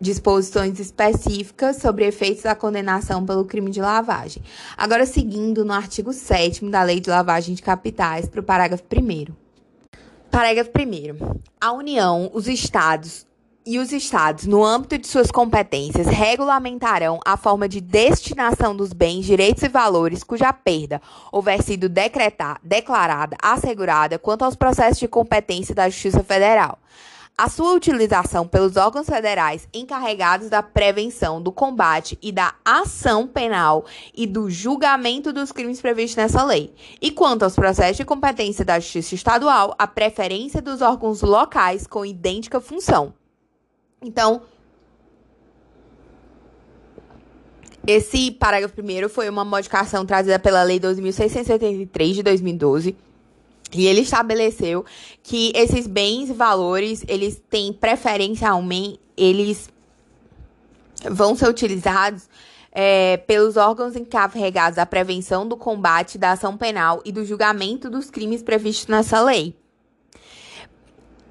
[0.00, 4.42] disposições específicas sobre efeitos da condenação pelo crime de lavagem.
[4.76, 9.32] Agora, seguindo no artigo 7 da Lei de Lavagem de Capitais, para o parágrafo 1.
[10.30, 11.40] Parágrafo 1.
[11.60, 13.26] A União, os Estados
[13.66, 19.26] e os Estados, no âmbito de suas competências, regulamentarão a forma de destinação dos bens,
[19.26, 25.74] direitos e valores cuja perda houver sido decretada, declarada, assegurada quanto aos processos de competência
[25.74, 26.78] da Justiça Federal
[27.38, 33.86] a sua utilização pelos órgãos federais encarregados da prevenção, do combate e da ação penal
[34.12, 36.74] e do julgamento dos crimes previstos nessa lei.
[37.00, 42.04] E quanto aos processos de competência da Justiça Estadual, a preferência dos órgãos locais com
[42.04, 43.14] idêntica função.
[44.02, 44.42] Então,
[47.86, 53.07] esse parágrafo primeiro foi uma modificação trazida pela Lei 2683 de 2012
[53.72, 54.84] e ele estabeleceu
[55.22, 59.68] que esses bens e valores, eles têm preferencialmente, eles
[61.10, 62.28] vão ser utilizados
[62.72, 68.10] é, pelos órgãos encarregados da prevenção, do combate, da ação penal e do julgamento dos
[68.10, 69.54] crimes previstos nessa lei.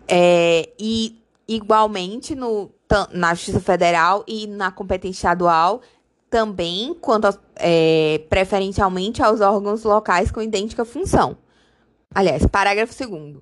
[0.07, 2.69] É, e, igualmente, no,
[3.11, 5.81] na Justiça Federal e na competência estadual,
[6.29, 11.37] também, quanto é, preferencialmente aos órgãos locais com idêntica função.
[12.13, 13.37] Aliás, parágrafo 2.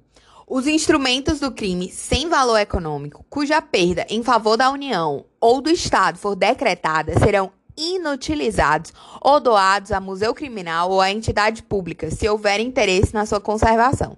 [0.47, 5.69] Os instrumentos do crime sem valor econômico, cuja perda em favor da União ou do
[5.69, 12.27] Estado for decretada, serão inutilizados ou doados a museu criminal ou a entidade pública, se
[12.29, 14.17] houver interesse na sua conservação.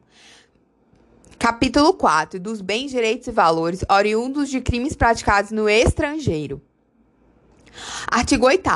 [1.39, 6.61] Capítulo 4 dos bens, direitos e valores oriundos de crimes praticados no estrangeiro.
[8.07, 8.67] Artigo 8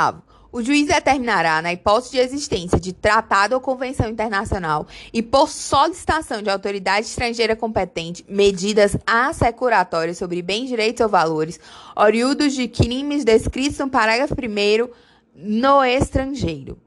[0.52, 6.42] o juiz determinará, na hipótese de existência de tratado ou convenção internacional e por solicitação
[6.42, 11.60] de autoridade estrangeira competente, medidas assecuratórias sobre bens, direitos ou valores
[11.96, 14.90] oriundos de crimes descritos no parágrafo 1
[15.34, 16.78] no estrangeiro.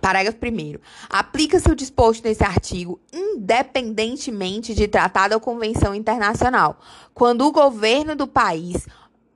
[0.00, 0.78] Parágrafo 1.
[1.10, 6.80] Aplica-se o disposto nesse artigo independentemente de tratado ou convenção internacional,
[7.12, 8.86] quando o governo do país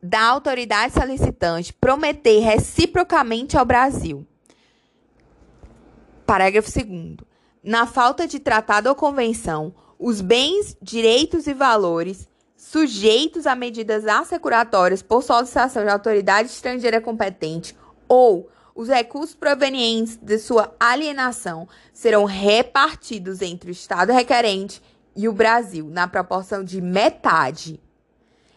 [0.05, 4.27] da autoridade solicitante prometer reciprocamente ao Brasil.
[6.27, 7.17] Parágrafo 2.
[7.63, 15.01] Na falta de tratado ou convenção, os bens, direitos e valores sujeitos a medidas assecuratórias
[15.01, 17.75] por solicitação de autoridade estrangeira competente
[18.07, 24.83] ou os recursos provenientes de sua alienação serão repartidos entre o Estado requerente
[25.17, 27.81] e o Brasil na proporção de metade,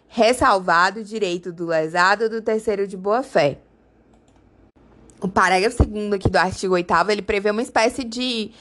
[0.08, 3.60] ressalvado o direito do lesado do terceiro de boa-fé.
[5.20, 8.52] O parágrafo 2 aqui do artigo 8 ele prevê uma espécie de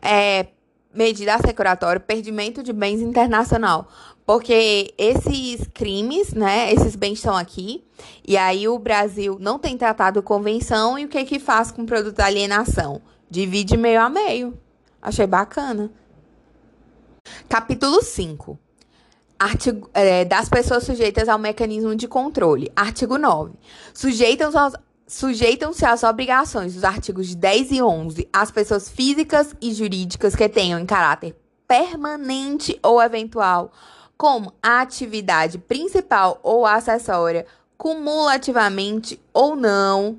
[0.00, 0.46] é,
[0.94, 3.88] medida assecuratória, perdimento de bens internacional.
[4.24, 7.84] Porque esses crimes, né, esses bens estão aqui,
[8.26, 11.86] e aí o Brasil não tem tratado convenção, e o que que faz com o
[11.86, 13.02] produto da alienação?
[13.28, 14.58] Divide meio a meio.
[15.02, 15.90] Achei bacana.
[17.48, 18.58] Capítulo 5.
[19.38, 22.70] Artigo, é, das pessoas sujeitas ao mecanismo de controle.
[22.74, 23.52] Artigo 9.
[23.92, 24.74] Sujeitam-se aos,
[25.06, 30.80] Sujeitam-se às obrigações dos artigos 10 e 11 as pessoas físicas e jurídicas que tenham
[30.80, 31.36] em caráter
[31.68, 33.70] permanente ou eventual,
[34.16, 40.18] como a atividade principal ou acessória, cumulativamente ou não.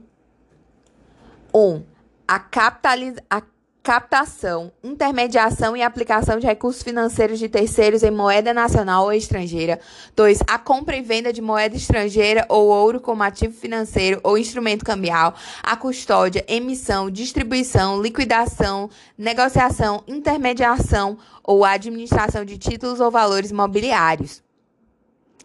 [1.54, 1.60] 1.
[1.60, 1.84] Um,
[2.28, 3.42] a, capitaliza a
[3.86, 9.80] captação, intermediação e aplicação de recursos financeiros de terceiros em moeda nacional ou estrangeira.
[10.16, 10.40] 2.
[10.48, 15.36] A compra e venda de moeda estrangeira ou ouro como ativo financeiro ou instrumento cambial.
[15.62, 24.45] A custódia, emissão, distribuição, liquidação, negociação, intermediação ou administração de títulos ou valores mobiliários.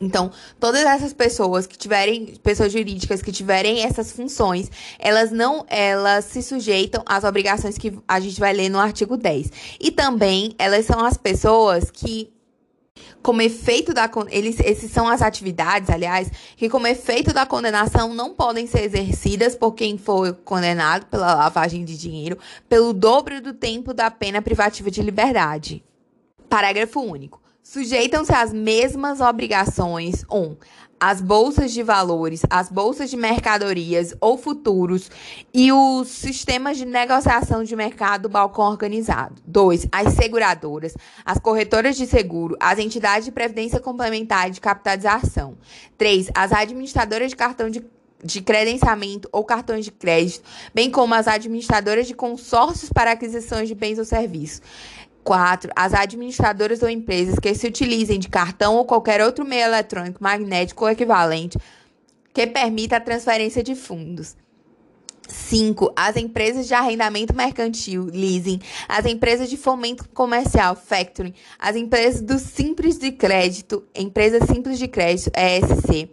[0.00, 6.24] Então, todas essas pessoas que tiverem, pessoas jurídicas que tiverem essas funções, elas não, elas
[6.24, 9.52] se sujeitam às obrigações que a gente vai ler no artigo 10.
[9.78, 12.32] E também, elas são as pessoas que
[13.22, 18.34] como efeito da eles esses são as atividades, aliás, que como efeito da condenação não
[18.34, 22.38] podem ser exercidas por quem for condenado pela lavagem de dinheiro
[22.68, 25.84] pelo dobro do tempo da pena privativa de liberdade.
[26.48, 30.36] Parágrafo único sujeitam-se às mesmas obrigações 1.
[30.36, 30.56] Um,
[31.00, 35.10] as bolsas de valores, as bolsas de mercadorias ou futuros
[35.52, 39.40] e os sistemas de negociação de mercado balcão organizado.
[39.46, 39.88] 2.
[39.90, 40.94] As seguradoras,
[41.24, 45.56] as corretoras de seguro, as entidades de previdência complementar e de capitalização.
[45.96, 46.28] 3.
[46.34, 47.82] As administradoras de cartão de
[48.22, 50.44] de credenciamento ou cartões de crédito,
[50.74, 54.60] bem como as administradoras de consórcios para aquisições de bens ou serviços.
[55.24, 55.70] 4.
[55.74, 60.84] As administradoras ou empresas que se utilizem de cartão ou qualquer outro meio eletrônico magnético
[60.84, 61.58] ou equivalente
[62.32, 64.36] que permita a transferência de fundos.
[65.28, 65.92] 5.
[65.94, 72.38] As empresas de arrendamento mercantil, leasing, as empresas de fomento comercial, factoring, as empresas do
[72.38, 76.10] Simples de Crédito, empresas simples de crédito, ESC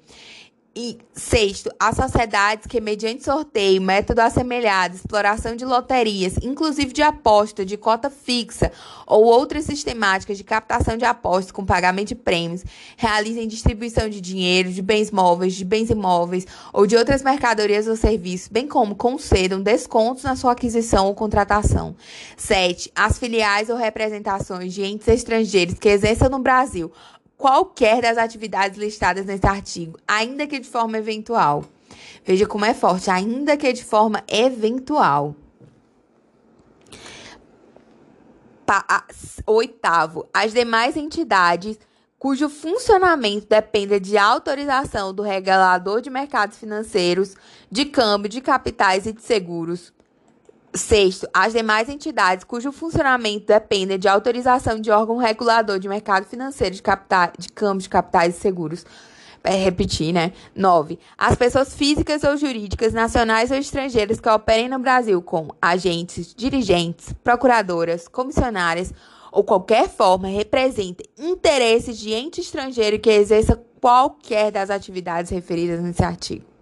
[0.79, 7.65] e sexto, as sociedades que, mediante sorteio, método assemelhado, exploração de loterias, inclusive de aposta,
[7.65, 8.71] de cota fixa
[9.07, 12.63] ou outras sistemáticas de captação de apostas com pagamento de prêmios,
[12.95, 17.95] realizem distribuição de dinheiro, de bens móveis, de bens imóveis ou de outras mercadorias ou
[17.95, 21.95] serviços, bem como concedam descontos na sua aquisição ou contratação.
[22.37, 22.91] 7.
[22.93, 26.91] As filiais ou representações de entes estrangeiros que exerçam no Brasil
[27.37, 31.63] qualquer das atividades listadas nesse artigo, ainda que de forma eventual.
[32.25, 35.35] Veja como é forte, ainda que de forma eventual.
[38.65, 39.05] Pa
[39.45, 41.79] oitavo, as demais entidades
[42.19, 47.35] cujo funcionamento dependa de autorização do regulador de mercados financeiros,
[47.71, 49.93] de câmbio, de capitais e de seguros,
[50.77, 56.75] Sexto, as demais entidades cujo funcionamento dependa de autorização de órgão regulador de mercado financeiro
[56.75, 58.85] de, capitais, de câmbio de capitais e seguros.
[59.43, 60.33] É, repetir, né?
[60.53, 60.99] 9.
[61.17, 67.13] As pessoas físicas ou jurídicas, nacionais ou estrangeiras que operem no Brasil com agentes, dirigentes,
[67.23, 68.93] procuradoras, comissionárias
[69.31, 76.03] ou qualquer forma representem interesses de ente estrangeiro que exerça qualquer das atividades referidas nesse
[76.03, 76.56] artigo.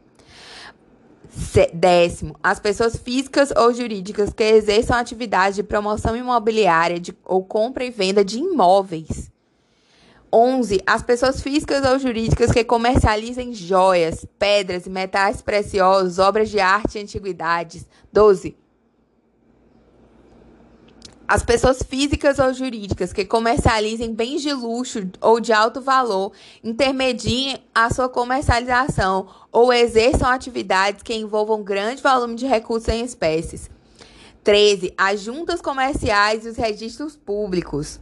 [1.73, 7.83] Décimo, as pessoas físicas ou jurídicas que exerçam atividade de promoção imobiliária de, ou compra
[7.83, 9.31] e venda de imóveis.
[10.31, 10.81] 11.
[10.85, 16.97] As pessoas físicas ou jurídicas que comercializem joias, pedras e metais preciosos, obras de arte
[16.97, 17.85] e antiguidades.
[18.11, 18.55] 12
[21.27, 26.31] as pessoas físicas ou jurídicas que comercializem bens de luxo ou de alto valor
[26.63, 33.69] intermediem a sua comercialização ou exerçam atividades que envolvam grande volume de recursos em espécies.
[34.43, 34.93] 13.
[34.95, 37.99] As juntas comerciais e os registros públicos.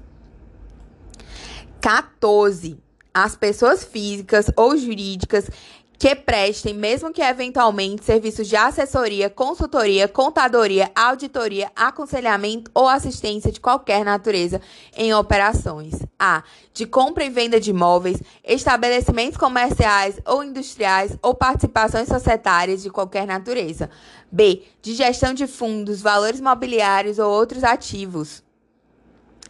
[1.80, 2.78] 14.
[3.14, 5.50] As pessoas físicas ou jurídicas
[5.98, 13.62] que prestem, mesmo que eventualmente, serviços de assessoria, consultoria, contadoria, auditoria, aconselhamento ou assistência de
[13.62, 14.60] qualquer natureza
[14.96, 15.94] em operações.
[16.20, 16.44] A.
[16.74, 23.26] De compra e venda de imóveis, estabelecimentos comerciais ou industriais ou participações societárias de qualquer
[23.26, 23.90] natureza.
[24.32, 24.64] B.
[24.82, 28.43] De gestão de fundos, valores mobiliários ou outros ativos.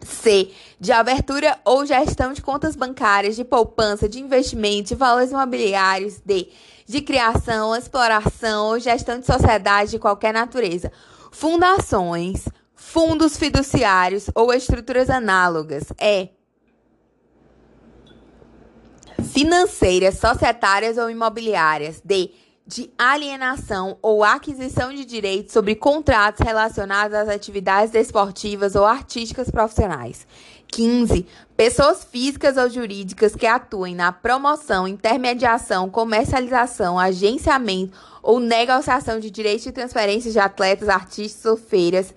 [0.06, 0.52] C.
[0.80, 6.20] De abertura ou gestão de contas bancárias, de poupança, de investimento, de valores imobiliários.
[6.26, 6.50] D.
[6.86, 10.92] De criação, exploração ou gestão de sociedade de qualquer natureza.
[11.32, 15.86] Fundações, fundos fiduciários ou estruturas análogas.
[16.00, 16.30] E.
[19.32, 22.02] Financeiras, societárias ou imobiliárias.
[22.04, 22.32] D
[22.66, 30.26] de alienação ou aquisição de direitos sobre contratos relacionados às atividades desportivas ou artísticas profissionais.
[30.68, 31.28] 15.
[31.58, 39.66] Pessoas físicas ou jurídicas que atuem na promoção, intermediação, comercialização, agenciamento ou negociação de direitos
[39.66, 42.14] de transferência de atletas, artistas ou feiras,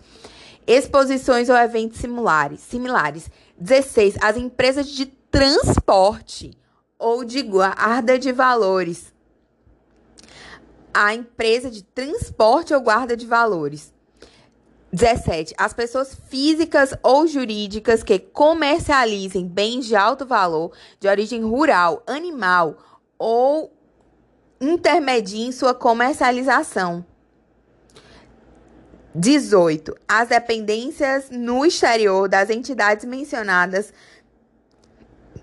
[0.66, 2.61] exposições ou eventos similares.
[2.61, 3.28] similares.
[3.59, 4.14] 16.
[4.22, 6.57] As empresas de transporte
[6.99, 9.15] ou de guarda de valores
[10.97, 13.92] a empresa de transporte ou guarda de valores.
[14.90, 15.55] 17.
[15.59, 22.78] As pessoas físicas ou jurídicas que comercializem bens de alto valor de origem rural, animal
[23.18, 23.70] ou
[24.59, 27.05] intermediem sua comercialização.
[29.14, 29.94] 18.
[30.09, 33.92] As dependências no exterior das entidades mencionadas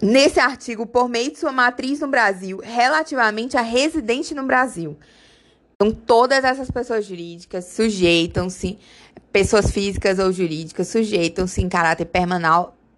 [0.02, 4.98] nesse artigo por meio de sua matriz no Brasil, relativamente a residente no Brasil.
[5.84, 8.80] Então, todas essas pessoas jurídicas sujeitam-se,
[9.34, 12.08] pessoas físicas ou jurídicas sujeitam-se em caráter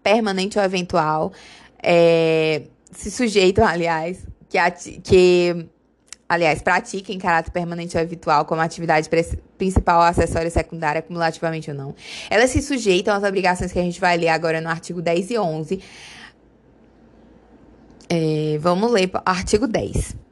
[0.04, 1.34] permanente ou eventual,
[1.82, 2.62] é,
[2.92, 4.60] se sujeitam, aliás, que,
[5.02, 5.66] que
[6.30, 9.10] aliás, pratiquem em caráter permanente ou eventual como atividade
[9.58, 11.96] principal, acessória, secundária, cumulativamente ou não.
[12.30, 15.40] Elas se sujeitam às obrigações que a gente vai ler agora no artigo 10 e
[15.40, 15.82] 11.
[18.08, 20.25] É, vamos ler artigo 10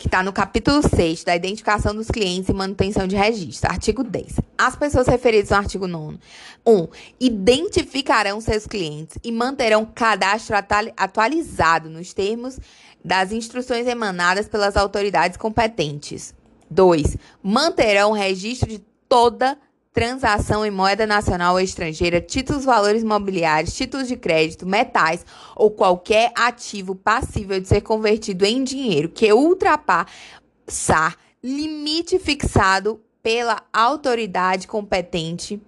[0.00, 4.36] que está no capítulo 6 da identificação dos clientes e manutenção de registro, artigo 10.
[4.56, 6.18] As pessoas referidas no artigo 9
[6.66, 6.88] 1.
[7.20, 10.56] identificarão seus clientes e manterão cadastro
[10.96, 12.58] atualizado nos termos
[13.04, 16.34] das instruções emanadas pelas autoridades competentes.
[16.70, 17.18] 2.
[17.42, 19.58] Manterão registro de toda
[19.92, 25.26] transação em moeda nacional ou estrangeira, títulos valores mobiliários, títulos de crédito, metais
[25.56, 34.66] ou qualquer ativo passível de ser convertido em dinheiro que ultrapassar limite fixado pela autoridade
[34.66, 35.60] competente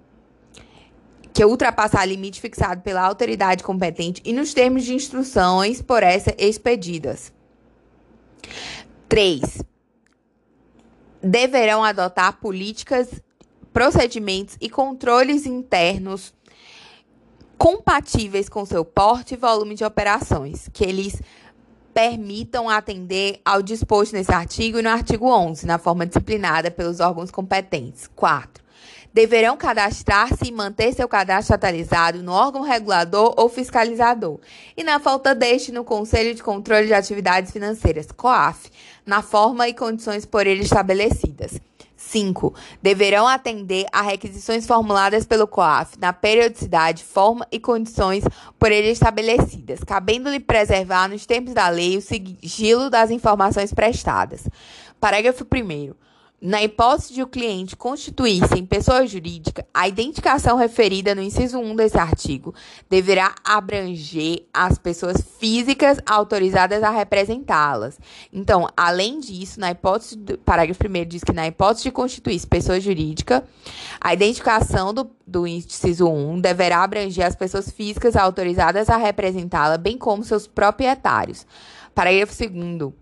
[1.32, 7.32] que ultrapassar limite fixado pela autoridade competente e nos termos de instruções por essa expedidas.
[9.08, 9.62] 3.
[11.22, 13.08] Deverão adotar políticas
[13.72, 16.32] procedimentos e controles internos
[17.56, 21.22] compatíveis com seu porte e volume de operações, que eles
[21.94, 27.30] permitam atender ao disposto nesse artigo e no artigo 11, na forma disciplinada pelos órgãos
[27.30, 28.08] competentes.
[28.16, 28.62] 4.
[29.14, 34.40] Deverão cadastrar-se e manter seu cadastro atualizado no órgão regulador ou fiscalizador,
[34.76, 38.70] e na falta deste, no Conselho de Controle de Atividades Financeiras, COAF,
[39.04, 41.60] na forma e condições por ele estabelecidas.
[42.12, 42.54] 5.
[42.82, 48.22] Deverão atender a requisições formuladas pelo COAF na periodicidade, forma e condições
[48.58, 54.46] por ele estabelecidas, cabendo-lhe preservar, nos termos da lei, o sigilo das informações prestadas.
[55.00, 55.94] Parágrafo 1.
[56.44, 61.76] Na hipótese de o cliente constituir-se em pessoa jurídica, a identificação referida no inciso 1
[61.76, 62.52] desse artigo
[62.90, 67.96] deverá abranger as pessoas físicas autorizadas a representá-las.
[68.32, 72.80] Então, além disso, na hipótese do parágrafo 1 diz que na hipótese de constituir-se pessoa
[72.80, 73.44] jurídica,
[74.00, 79.96] a identificação do, do inciso 1 deverá abranger as pessoas físicas autorizadas a representá-la, bem
[79.96, 81.46] como seus proprietários.
[81.94, 83.01] Parágrafo 2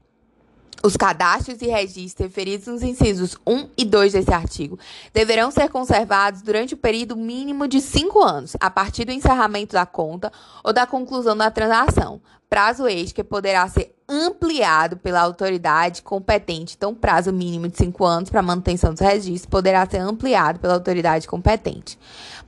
[0.83, 4.79] os cadastros e registros referidos nos incisos 1 e 2 desse artigo
[5.13, 9.85] deverão ser conservados durante o período mínimo de cinco anos, a partir do encerramento da
[9.85, 10.33] conta
[10.65, 16.75] ou da conclusão da transação, prazo este que poderá ser ampliado pela autoridade competente.
[16.77, 21.29] Então, prazo mínimo de cinco anos para manutenção dos registros poderá ser ampliado pela autoridade
[21.29, 21.97] competente.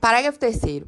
[0.01, 0.83] Parágrafo 3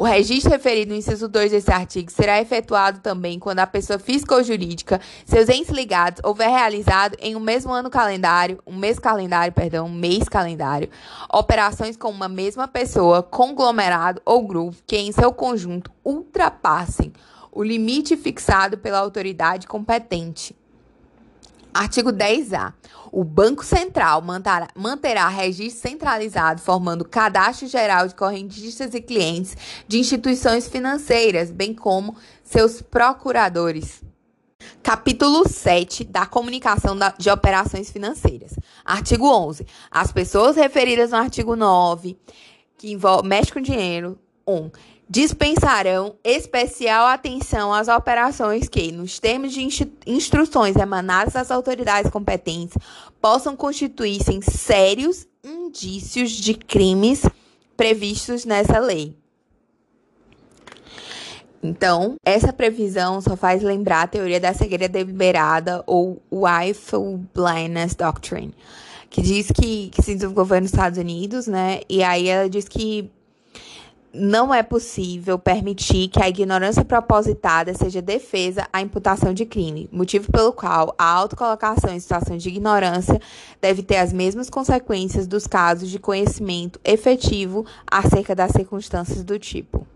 [0.00, 4.34] o registro referido no inciso 2 desse artigo será efetuado também quando a pessoa física
[4.34, 9.52] ou jurídica, seus entes ligados, houver realizado em um mesmo ano calendário, um mês calendário,
[9.52, 10.88] perdão, um mês calendário,
[11.30, 17.12] operações com uma mesma pessoa, conglomerado ou grupo que em seu conjunto ultrapassem
[17.52, 20.56] o limite fixado pela autoridade competente.
[21.74, 22.72] Artigo 10A.
[23.12, 29.56] O Banco Central manterá, registro centralizado, formando cadastro geral de correntistas e clientes
[29.88, 34.00] de instituições financeiras, bem como seus procuradores.
[34.82, 38.52] Capítulo 7 da Comunicação de Operações Financeiras.
[38.84, 39.66] Artigo 11.
[39.90, 42.16] As pessoas referidas no artigo 9,
[42.78, 44.70] que mexe com dinheiro, 1
[45.10, 49.66] dispensarão especial atenção às operações que, nos termos de
[50.06, 52.78] instruções emanadas das autoridades competentes,
[53.20, 57.26] possam constituir-se sérios indícios de crimes
[57.76, 59.18] previstos nessa lei.
[61.60, 68.54] Então, essa previsão só faz lembrar a teoria da cegueira deliberada ou Willful Blindness Doctrine,
[69.10, 71.80] que diz que, que se desenvolveu nos Estados Unidos, né?
[71.88, 73.10] E aí ela diz que
[74.12, 80.30] não é possível permitir que a ignorância propositada seja defesa à imputação de crime, motivo
[80.32, 83.20] pelo qual a autocolocação em situação de ignorância
[83.60, 89.86] deve ter as mesmas consequências dos casos de conhecimento efetivo acerca das circunstâncias do tipo.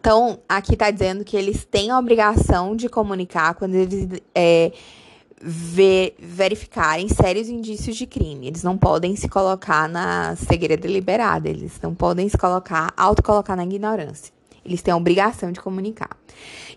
[0.00, 4.72] Então, aqui está dizendo que eles têm a obrigação de comunicar quando eles é,
[5.42, 8.46] ver, verificarem sérios indícios de crime.
[8.46, 13.64] Eles não podem se colocar na cegueira deliberada, eles não podem se colocar, autocolocar na
[13.64, 14.32] ignorância.
[14.64, 16.16] Eles têm a obrigação de comunicar.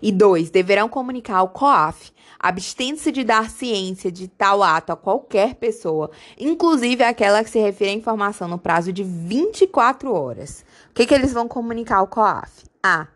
[0.02, 5.54] E dois, deverão comunicar ao COAF, abstendo-se de dar ciência de tal ato a qualquer
[5.54, 10.64] pessoa, inclusive aquela que se refere à informação no prazo de 24 horas.
[10.90, 12.64] O que, que eles vão comunicar ao COAF?
[12.82, 13.06] A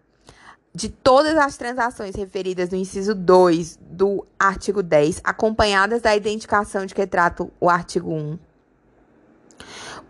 [0.75, 6.95] de todas as transações referidas no inciso 2 do artigo 10, acompanhadas da identificação de
[6.95, 8.39] que trata o artigo 1,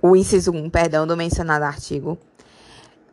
[0.02, 2.18] o inciso 1, perdão, do mencionado artigo.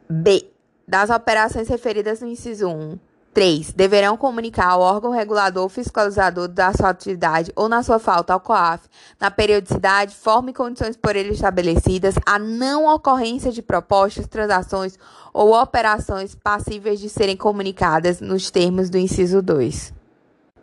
[0.10, 0.46] B.
[0.88, 2.98] Das operações referidas no inciso 1,
[3.34, 3.74] 3.
[3.74, 8.40] Deverão comunicar ao órgão regulador ou fiscalizador da sua atividade ou na sua falta ao
[8.40, 8.88] COAF,
[9.20, 14.98] na periodicidade, forma e condições por ele estabelecidas, a não ocorrência de propostas, transações
[15.38, 19.94] ou operações passíveis de serem comunicadas nos termos do inciso 2.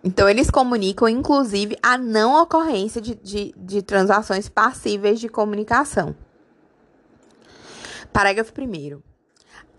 [0.02, 6.12] Então, eles comunicam, inclusive, a não ocorrência de, de, de transações passíveis de comunicação.
[8.12, 9.00] Parágrafo 1.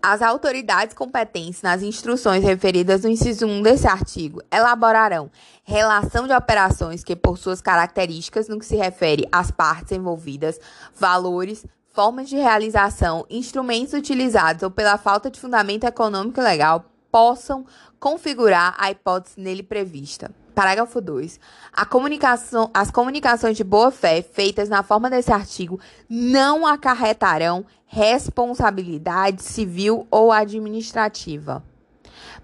[0.02, 5.30] As autoridades competentes nas instruções referidas no inciso 1 desse artigo elaborarão
[5.62, 10.58] relação de operações que, por suas características, no que se refere às partes envolvidas,
[10.98, 11.66] valores,
[11.96, 17.64] formas de realização, instrumentos utilizados ou pela falta de fundamento econômico legal, possam
[17.98, 20.30] configurar a hipótese nele prevista.
[20.54, 21.40] Parágrafo 2.
[21.88, 30.30] Comunicação, as comunicações de boa-fé feitas na forma desse artigo não acarretarão responsabilidade civil ou
[30.30, 31.64] administrativa.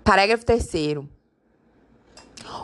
[0.03, 1.05] Parágrafo 3.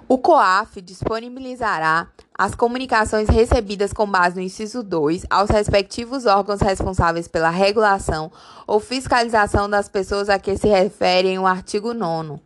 [0.08, 7.28] O COAF disponibilizará as comunicações recebidas com base no inciso 2 aos respectivos órgãos responsáveis
[7.28, 8.30] pela regulação
[8.66, 12.40] ou fiscalização das pessoas a que se referem o artigo 9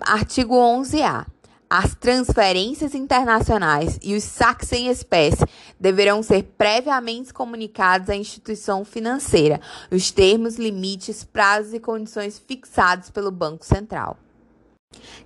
[0.00, 1.26] Artigo 11-A.
[1.68, 5.44] As transferências internacionais e os saques em espécie
[5.78, 13.30] deverão ser previamente comunicados à instituição financeira, os termos, limites, prazos e condições fixados pelo
[13.30, 14.18] Banco Central.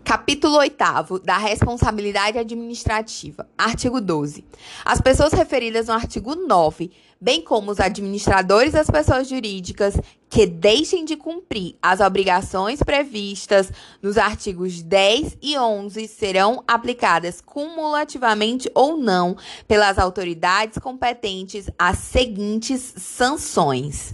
[0.05, 3.49] Capítulo 8 da responsabilidade administrativa.
[3.57, 4.45] Artigo 12.
[4.85, 9.99] As pessoas referidas no artigo 9, bem como os administradores das pessoas jurídicas
[10.29, 18.71] que deixem de cumprir as obrigações previstas nos artigos 10 e 11 serão aplicadas cumulativamente
[18.75, 19.35] ou não
[19.67, 24.13] pelas autoridades competentes as seguintes sanções: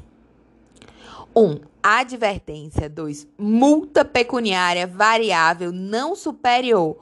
[1.34, 1.42] 1.
[1.42, 2.88] Um, advertência.
[2.88, 3.26] 2.
[3.38, 6.96] Multa pecuniária variável não superior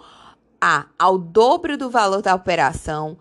[0.61, 3.18] a ao dobro do valor da operação.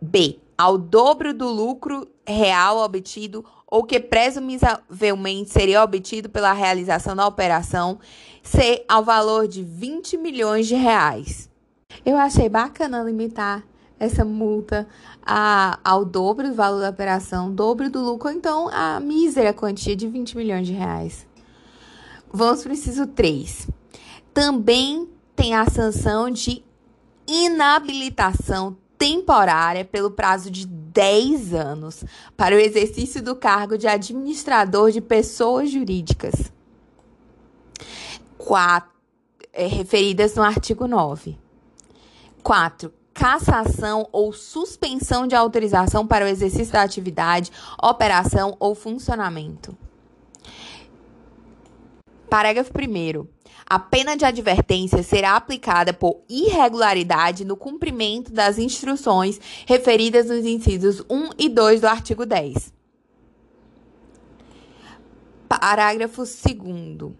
[0.00, 0.38] B.
[0.56, 7.98] Ao dobro do lucro real obtido ou que presumivelmente seria obtido pela realização da operação.
[8.42, 8.84] C.
[8.88, 11.48] Ao valor de 20 milhões de reais.
[12.04, 13.64] Eu achei bacana limitar
[13.98, 14.86] essa multa
[15.30, 19.94] a, ao dobro do valor da operação, dobro do lucro, ou então a mísera quantia
[19.94, 21.26] de 20 milhões de reais.
[22.32, 23.68] Vamos para o inciso 3.
[24.32, 25.06] Também
[25.36, 26.64] tem a sanção de
[27.26, 32.04] inabilitação temporária pelo prazo de 10 anos
[32.34, 36.50] para o exercício do cargo de administrador de pessoas jurídicas.
[38.38, 38.90] Quatro,
[39.52, 41.38] é, referidas no artigo 9.
[42.42, 47.50] 4 cassação ou suspensão de autorização para o exercício da atividade,
[47.82, 49.76] operação ou funcionamento.
[52.30, 53.26] Parágrafo 1.
[53.66, 61.00] A pena de advertência será aplicada por irregularidade no cumprimento das instruções referidas nos incisos
[61.10, 62.72] 1 e 2 do artigo 10.
[65.48, 67.12] Parágrafo 2.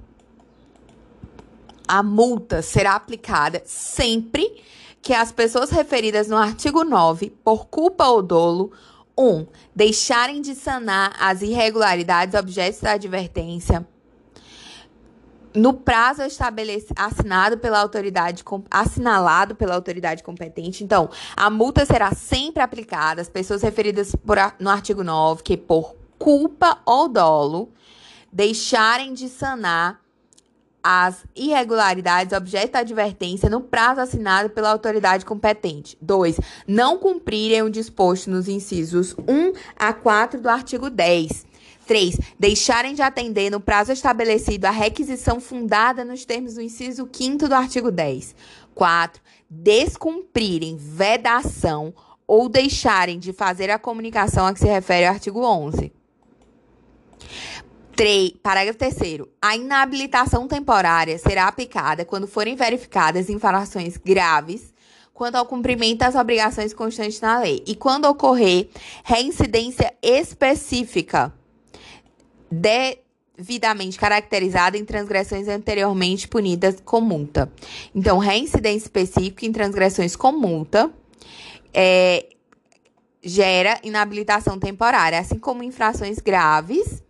[1.89, 4.63] A multa será aplicada sempre
[5.01, 8.73] que as pessoas referidas no artigo 9, por culpa ou dolo,
[9.17, 9.27] 1.
[9.27, 13.87] Um, deixarem de sanar as irregularidades objetos da advertência
[15.55, 20.85] no prazo estabelecido, assinado pela autoridade, assinalado pela autoridade competente.
[20.85, 25.97] Então, a multa será sempre aplicada às pessoas referidas por, no artigo 9, que por
[26.19, 27.73] culpa ou dolo
[28.33, 30.01] deixarem de sanar
[30.83, 35.97] as irregularidades objeto da advertência no prazo assinado pela autoridade competente.
[36.01, 36.41] 2.
[36.67, 41.47] Não cumprirem o disposto nos incisos 1 a 4 do artigo 10.
[41.87, 42.19] 3.
[42.39, 47.55] Deixarem de atender no prazo estabelecido a requisição fundada nos termos do inciso 5 do
[47.55, 48.35] artigo 10.
[48.75, 49.23] 4.
[49.51, 51.95] Descumprirem vedação
[52.27, 55.91] ou deixarem de fazer a comunicação a que se refere o artigo 11.
[57.99, 58.95] 3, parágrafo 3
[59.43, 64.73] A inabilitação temporária será aplicada quando forem verificadas infrações graves
[65.13, 68.69] quanto ao cumprimento das obrigações constantes na lei e quando ocorrer
[69.03, 71.35] reincidência específica
[72.49, 77.53] devidamente caracterizada em transgressões anteriormente punidas com multa.
[77.93, 80.89] Então, reincidência específica em transgressões com multa
[81.75, 82.27] é,
[83.21, 87.03] gera inabilitação temporária, assim como infrações graves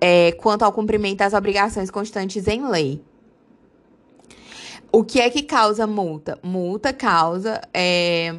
[0.00, 3.02] é, quanto ao cumprimento das obrigações constantes em lei.
[4.90, 6.38] O que é que causa multa?
[6.42, 8.34] Multa causa é,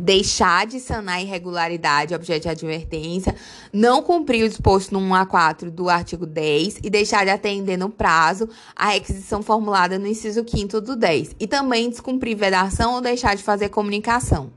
[0.00, 3.34] deixar de sanar irregularidade, objeto de advertência,
[3.72, 7.76] não cumprir o disposto no 1 a 4 do artigo 10 e deixar de atender
[7.76, 11.36] no prazo a requisição formulada no inciso 5 do 10.
[11.38, 14.50] E também descumprir vedação ou deixar de fazer comunicação.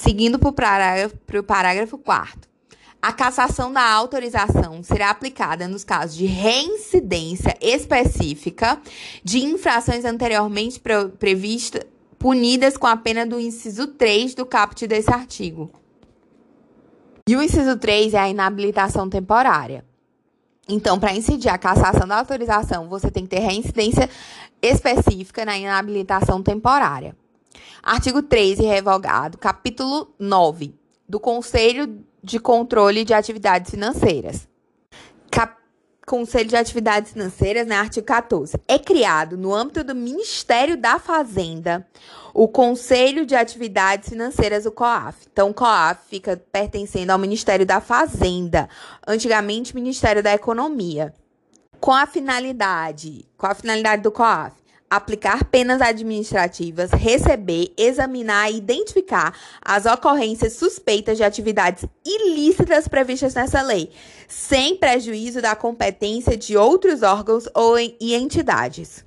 [0.00, 2.47] Seguindo para o parágrafo, parágrafo 4
[3.00, 8.80] a cassação da autorização será aplicada nos casos de reincidência específica
[9.22, 10.80] de infrações anteriormente
[11.18, 11.84] previstas
[12.18, 15.70] punidas com a pena do inciso 3 do caput desse artigo.
[17.28, 19.84] E o inciso 3 é a inabilitação temporária.
[20.68, 24.10] Então, para incidir a cassação da autorização, você tem que ter reincidência
[24.60, 27.16] específica na inabilitação temporária.
[27.82, 30.74] Artigo 13, revogado, capítulo 9
[31.08, 34.48] do Conselho de Controle de Atividades Financeiras.
[35.30, 35.56] Cap
[36.06, 38.58] Conselho de Atividades Financeiras, né, artigo 14.
[38.66, 41.86] É criado no âmbito do Ministério da Fazenda
[42.40, 45.26] o Conselho de Atividades Financeiras, o COAF.
[45.32, 48.68] Então, o COAF fica pertencendo ao Ministério da Fazenda,
[49.06, 51.12] antigamente Ministério da Economia.
[51.80, 54.54] Com a finalidade, com a finalidade do COAF,
[54.90, 63.60] aplicar penas administrativas, receber, examinar e identificar as ocorrências suspeitas de atividades ilícitas previstas nessa
[63.62, 63.90] lei,
[64.26, 69.04] sem prejuízo da competência de outros órgãos ou e entidades.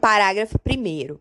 [0.00, 1.16] Parágrafo 1.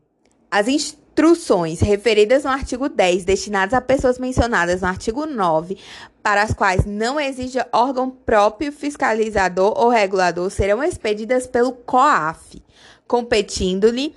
[0.52, 5.78] As instruções referidas no artigo 10, destinadas a pessoas mencionadas no artigo 9,
[6.22, 12.65] para as quais não exija órgão próprio fiscalizador ou regulador, serão expedidas pelo COAF
[13.08, 14.16] competindo-lhe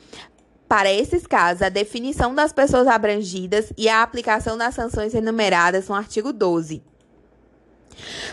[0.68, 5.94] para esses casos, a definição das pessoas abrangidas e a aplicação das sanções enumeradas no
[5.94, 6.82] artigo 12.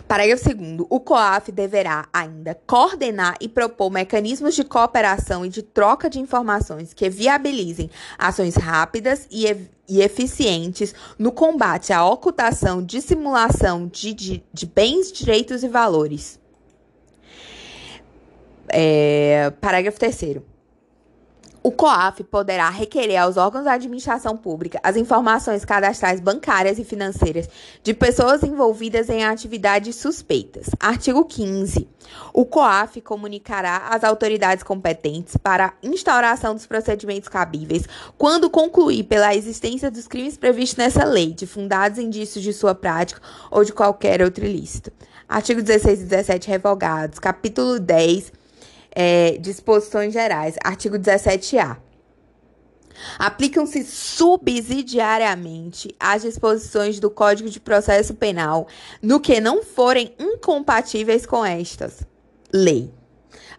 [0.08, 0.86] Parágrafo 2.
[0.90, 6.94] O COAF deverá ainda coordenar e propor mecanismos de cooperação e de troca de informações
[6.94, 9.46] que viabilizem ações rápidas e,
[9.88, 16.40] e eficientes no combate à ocultação, dissimulação de, de, de bens, direitos e valores.
[18.70, 20.42] É, parágrafo 3.
[21.66, 27.50] O COAF poderá requerer aos órgãos da administração pública as informações cadastrais bancárias e financeiras
[27.82, 30.68] de pessoas envolvidas em atividades suspeitas.
[30.80, 31.90] Artigo 15.
[32.32, 39.90] O COAF comunicará às autoridades competentes para instauração dos procedimentos cabíveis quando concluir pela existência
[39.90, 44.46] dos crimes previstos nessa lei, de fundados indícios de sua prática ou de qualquer outro
[44.46, 44.92] ilícito.
[45.28, 47.18] Artigo 16 e 17 revogados.
[47.18, 48.45] Capítulo 10
[48.96, 50.56] é, disposições gerais.
[50.64, 51.78] Artigo 17A.
[53.20, 58.70] Aplicam-se subsidiariamente as disposições do Código de Processo Penal
[59.02, 62.08] no que não forem incompatíveis com estas.
[62.54, 62.94] Lei.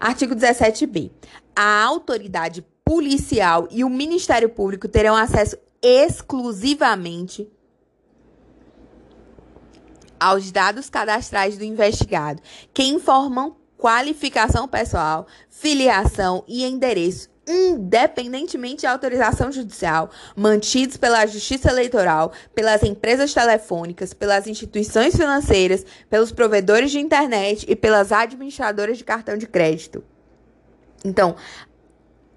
[0.00, 1.10] Artigo 17b.
[1.54, 7.46] A autoridade policial e o Ministério Público terão acesso exclusivamente
[10.18, 12.40] aos dados cadastrais do investigado,
[12.72, 22.32] que informam qualificação pessoal, filiação e endereço independentemente de autorização judicial, mantidos pela Justiça Eleitoral,
[22.54, 29.38] pelas empresas telefônicas, pelas instituições financeiras, pelos provedores de internet e pelas administradoras de cartão
[29.38, 30.02] de crédito.
[31.04, 31.36] Então,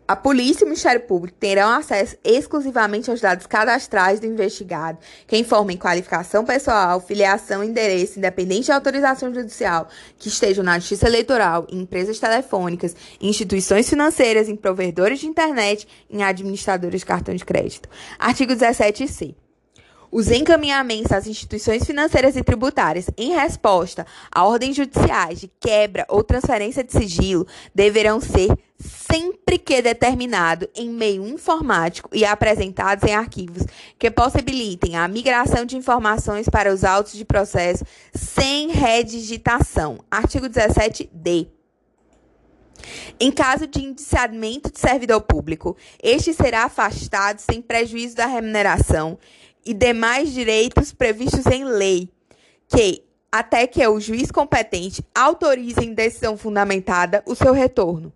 [0.10, 4.98] a polícia e o Ministério Público terão acesso exclusivamente aos dados cadastrais do investigado,
[5.28, 9.88] que informem qualificação pessoal, filiação, endereço, independente de autorização judicial,
[10.18, 15.88] que estejam na Justiça Eleitoral, em empresas telefônicas, em instituições financeiras, em provedores de internet,
[16.10, 17.88] em administradores de cartão de crédito.
[18.18, 19.36] Artigo 17c.
[20.12, 26.24] Os encaminhamentos às instituições financeiras e tributárias em resposta a ordens judiciais de quebra ou
[26.24, 27.46] transferência de sigilo
[27.76, 28.50] deverão ser
[28.80, 33.64] sempre que determinado em meio informático e apresentados em arquivos
[34.00, 37.84] que possibilitem a migração de informações para os autos de processo
[38.14, 40.00] sem redigitação.
[40.10, 41.48] Artigo 17d.
[43.20, 49.18] Em caso de indiciamento de servidor público, este será afastado sem prejuízo da remuneração
[49.66, 52.10] e demais direitos previstos em lei,
[52.68, 58.12] que, até que o juiz competente autorize em decisão fundamentada o seu retorno.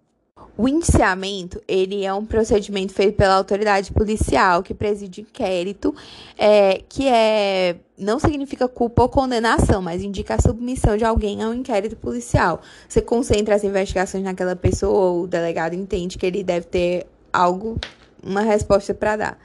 [0.56, 5.96] O indiciamento, ele é um procedimento feito pela autoridade policial que preside inquérito,
[6.38, 11.54] é, que é não significa culpa ou condenação, mas indica a submissão de alguém ao
[11.54, 12.62] inquérito policial.
[12.88, 17.80] Você concentra as investigações naquela pessoa, ou o delegado entende que ele deve ter algo,
[18.22, 19.39] uma resposta para dar.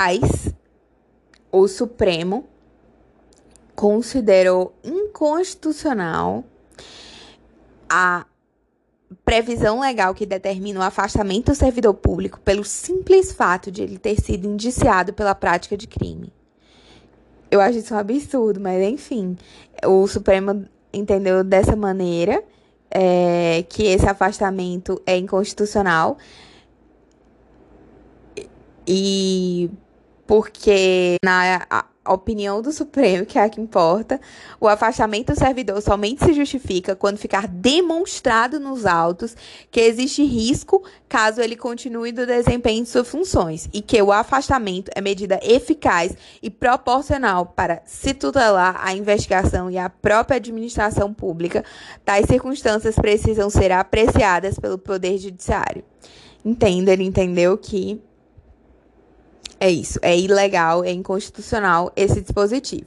[0.00, 0.52] Mas
[1.50, 2.48] o Supremo
[3.74, 6.44] considerou inconstitucional
[7.88, 8.26] a
[9.24, 14.20] previsão legal que determina o afastamento do servidor público pelo simples fato de ele ter
[14.20, 16.32] sido indiciado pela prática de crime.
[17.50, 19.36] Eu acho isso um absurdo, mas enfim,
[19.84, 22.44] o Supremo entendeu dessa maneira
[22.90, 26.16] é, que esse afastamento é inconstitucional
[28.86, 29.70] e
[30.30, 31.66] porque na
[32.06, 34.20] opinião do Supremo, que é a que importa,
[34.60, 39.36] o afastamento do servidor somente se justifica quando ficar demonstrado nos autos
[39.72, 44.88] que existe risco caso ele continue no desempenho de suas funções e que o afastamento
[44.94, 51.64] é medida eficaz e proporcional para se tutelar a investigação e a própria administração pública.
[52.04, 55.82] Tais circunstâncias precisam ser apreciadas pelo Poder Judiciário.
[56.44, 58.00] Entenda, ele entendeu que
[59.58, 62.86] é isso, é ilegal, é inconstitucional esse dispositivo.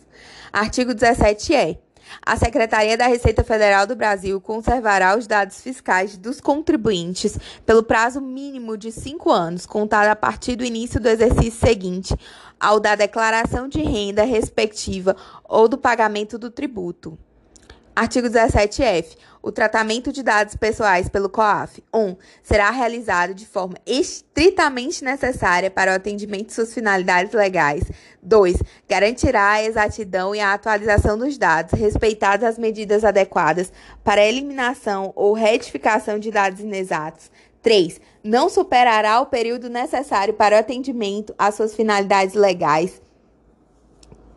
[0.51, 1.77] Artigo 17 é:
[2.21, 8.21] a Secretaria da Receita Federal do Brasil conservará os dados fiscais dos contribuintes pelo prazo
[8.21, 12.15] mínimo de cinco anos, contado a partir do início do exercício seguinte
[12.59, 17.17] ao da declaração de renda respectiva ou do pagamento do tributo.
[17.95, 19.15] Artigo 17F.
[19.39, 21.99] O tratamento de dados pessoais pelo COAF 1.
[21.99, 27.83] Um, será realizado de forma estritamente necessária para o atendimento de suas finalidades legais.
[28.21, 28.57] 2.
[28.89, 33.71] Garantirá a exatidão e a atualização dos dados, respeitadas as medidas adequadas
[34.03, 37.29] para a eliminação ou retificação de dados inexatos.
[37.61, 38.01] 3.
[38.23, 42.99] Não superará o período necessário para o atendimento às suas finalidades legais.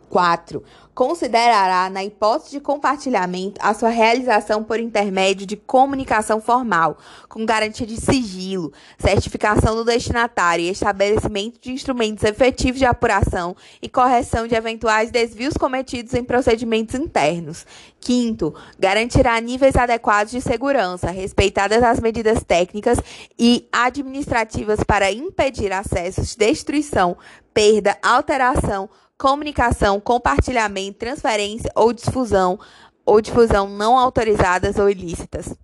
[0.09, 0.63] 4.
[0.97, 6.97] Considerará, na hipótese de compartilhamento, a sua realização por intermédio de comunicação formal,
[7.29, 13.87] com garantia de sigilo, certificação do destinatário e estabelecimento de instrumentos efetivos de apuração e
[13.87, 17.63] correção de eventuais desvios cometidos em procedimentos internos.
[18.01, 22.97] Quinto, garantirá níveis adequados de segurança, respeitadas as medidas técnicas
[23.37, 27.15] e administrativas para impedir acessos, destruição,
[27.53, 32.59] perda, alteração, comunicação, compartilhamento, transferência ou difusão
[33.05, 35.55] ou difusão não autorizadas ou ilícitas.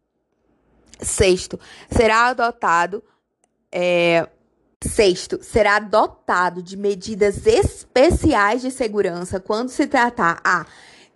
[1.00, 3.04] Sexto, será adotado
[3.72, 4.28] é,
[4.84, 10.66] Sexto, será dotado de medidas especiais de segurança quando se tratar a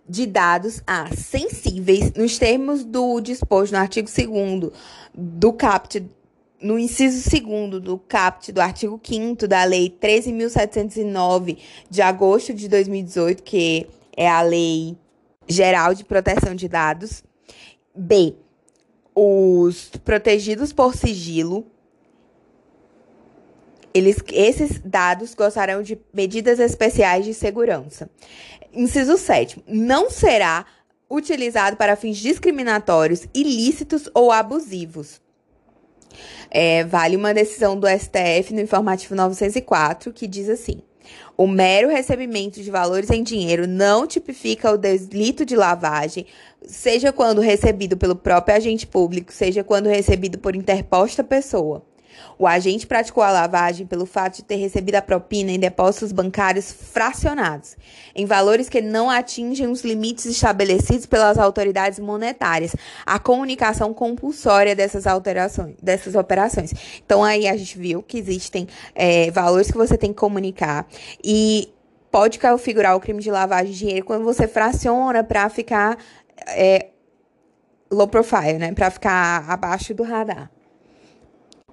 [0.08, 4.72] de dados a sensíveis nos termos do disposto no artigo 2
[5.14, 6.08] do CAPT
[6.60, 13.42] no inciso 2 do caput do artigo 5 da Lei 13.709 de agosto de 2018,
[13.42, 13.86] que
[14.16, 14.96] é a Lei
[15.46, 17.22] Geral de Proteção de Dados.
[17.94, 18.34] B.
[19.14, 21.66] Os protegidos por sigilo.
[23.94, 28.08] Eles, esses dados gozarão de medidas especiais de segurança.
[28.72, 29.64] Inciso 7.
[29.66, 30.66] Não será
[31.10, 35.20] utilizado para fins discriminatórios, ilícitos ou abusivos
[36.50, 40.82] é, vale uma decisão do STF no informativo 904 que diz assim:
[41.36, 46.26] O mero recebimento de valores em dinheiro não tipifica o delito de lavagem,
[46.62, 51.87] seja quando recebido pelo próprio agente público, seja quando recebido por interposta pessoa.
[52.38, 56.72] O agente praticou a lavagem pelo fato de ter recebido a propina em depósitos bancários
[56.72, 57.76] fracionados,
[58.14, 65.06] em valores que não atingem os limites estabelecidos pelas autoridades monetárias, a comunicação compulsória dessas
[65.06, 66.72] alterações, dessas operações.
[67.04, 70.86] Então aí a gente viu que existem é, valores que você tem que comunicar
[71.22, 71.72] e
[72.10, 75.98] pode configurar o crime de lavagem de dinheiro quando você fraciona para ficar
[76.48, 76.88] é,
[77.90, 80.50] low profile, né, para ficar abaixo do radar.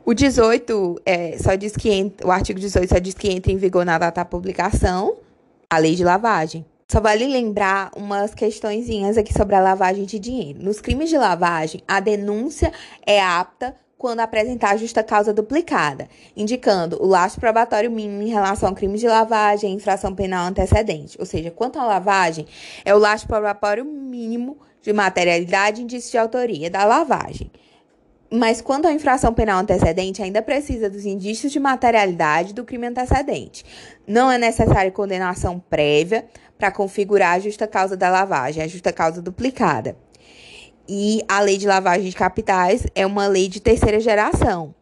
[0.08, 3.84] O 18 é, só diz que o artigo 18 só diz que entra em vigor
[3.84, 5.18] na data da publicação
[5.68, 6.64] a lei de lavagem.
[6.88, 10.62] Só vale lembrar umas questõezinhas aqui sobre a lavagem de dinheiro.
[10.62, 12.72] Nos crimes de lavagem, a denúncia
[13.04, 18.76] é apta quando apresentar justa causa duplicada, indicando o laço probatório mínimo em relação ao
[18.76, 21.18] crime de lavagem e infração penal antecedente.
[21.20, 22.46] Ou seja, quanto à lavagem,
[22.86, 27.50] é o laço probatório mínimo de materialidade e indício de autoria da lavagem.
[28.36, 33.64] Mas quando a infração penal antecedente ainda precisa dos indícios de materialidade do crime antecedente,
[34.06, 36.26] não é necessária condenação prévia
[36.58, 39.96] para configurar a justa causa da lavagem, a justa causa duplicada.
[40.86, 44.76] E a lei de lavagem de capitais é uma lei de terceira geração.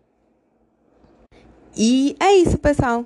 [1.78, 3.06] E é isso, pessoal.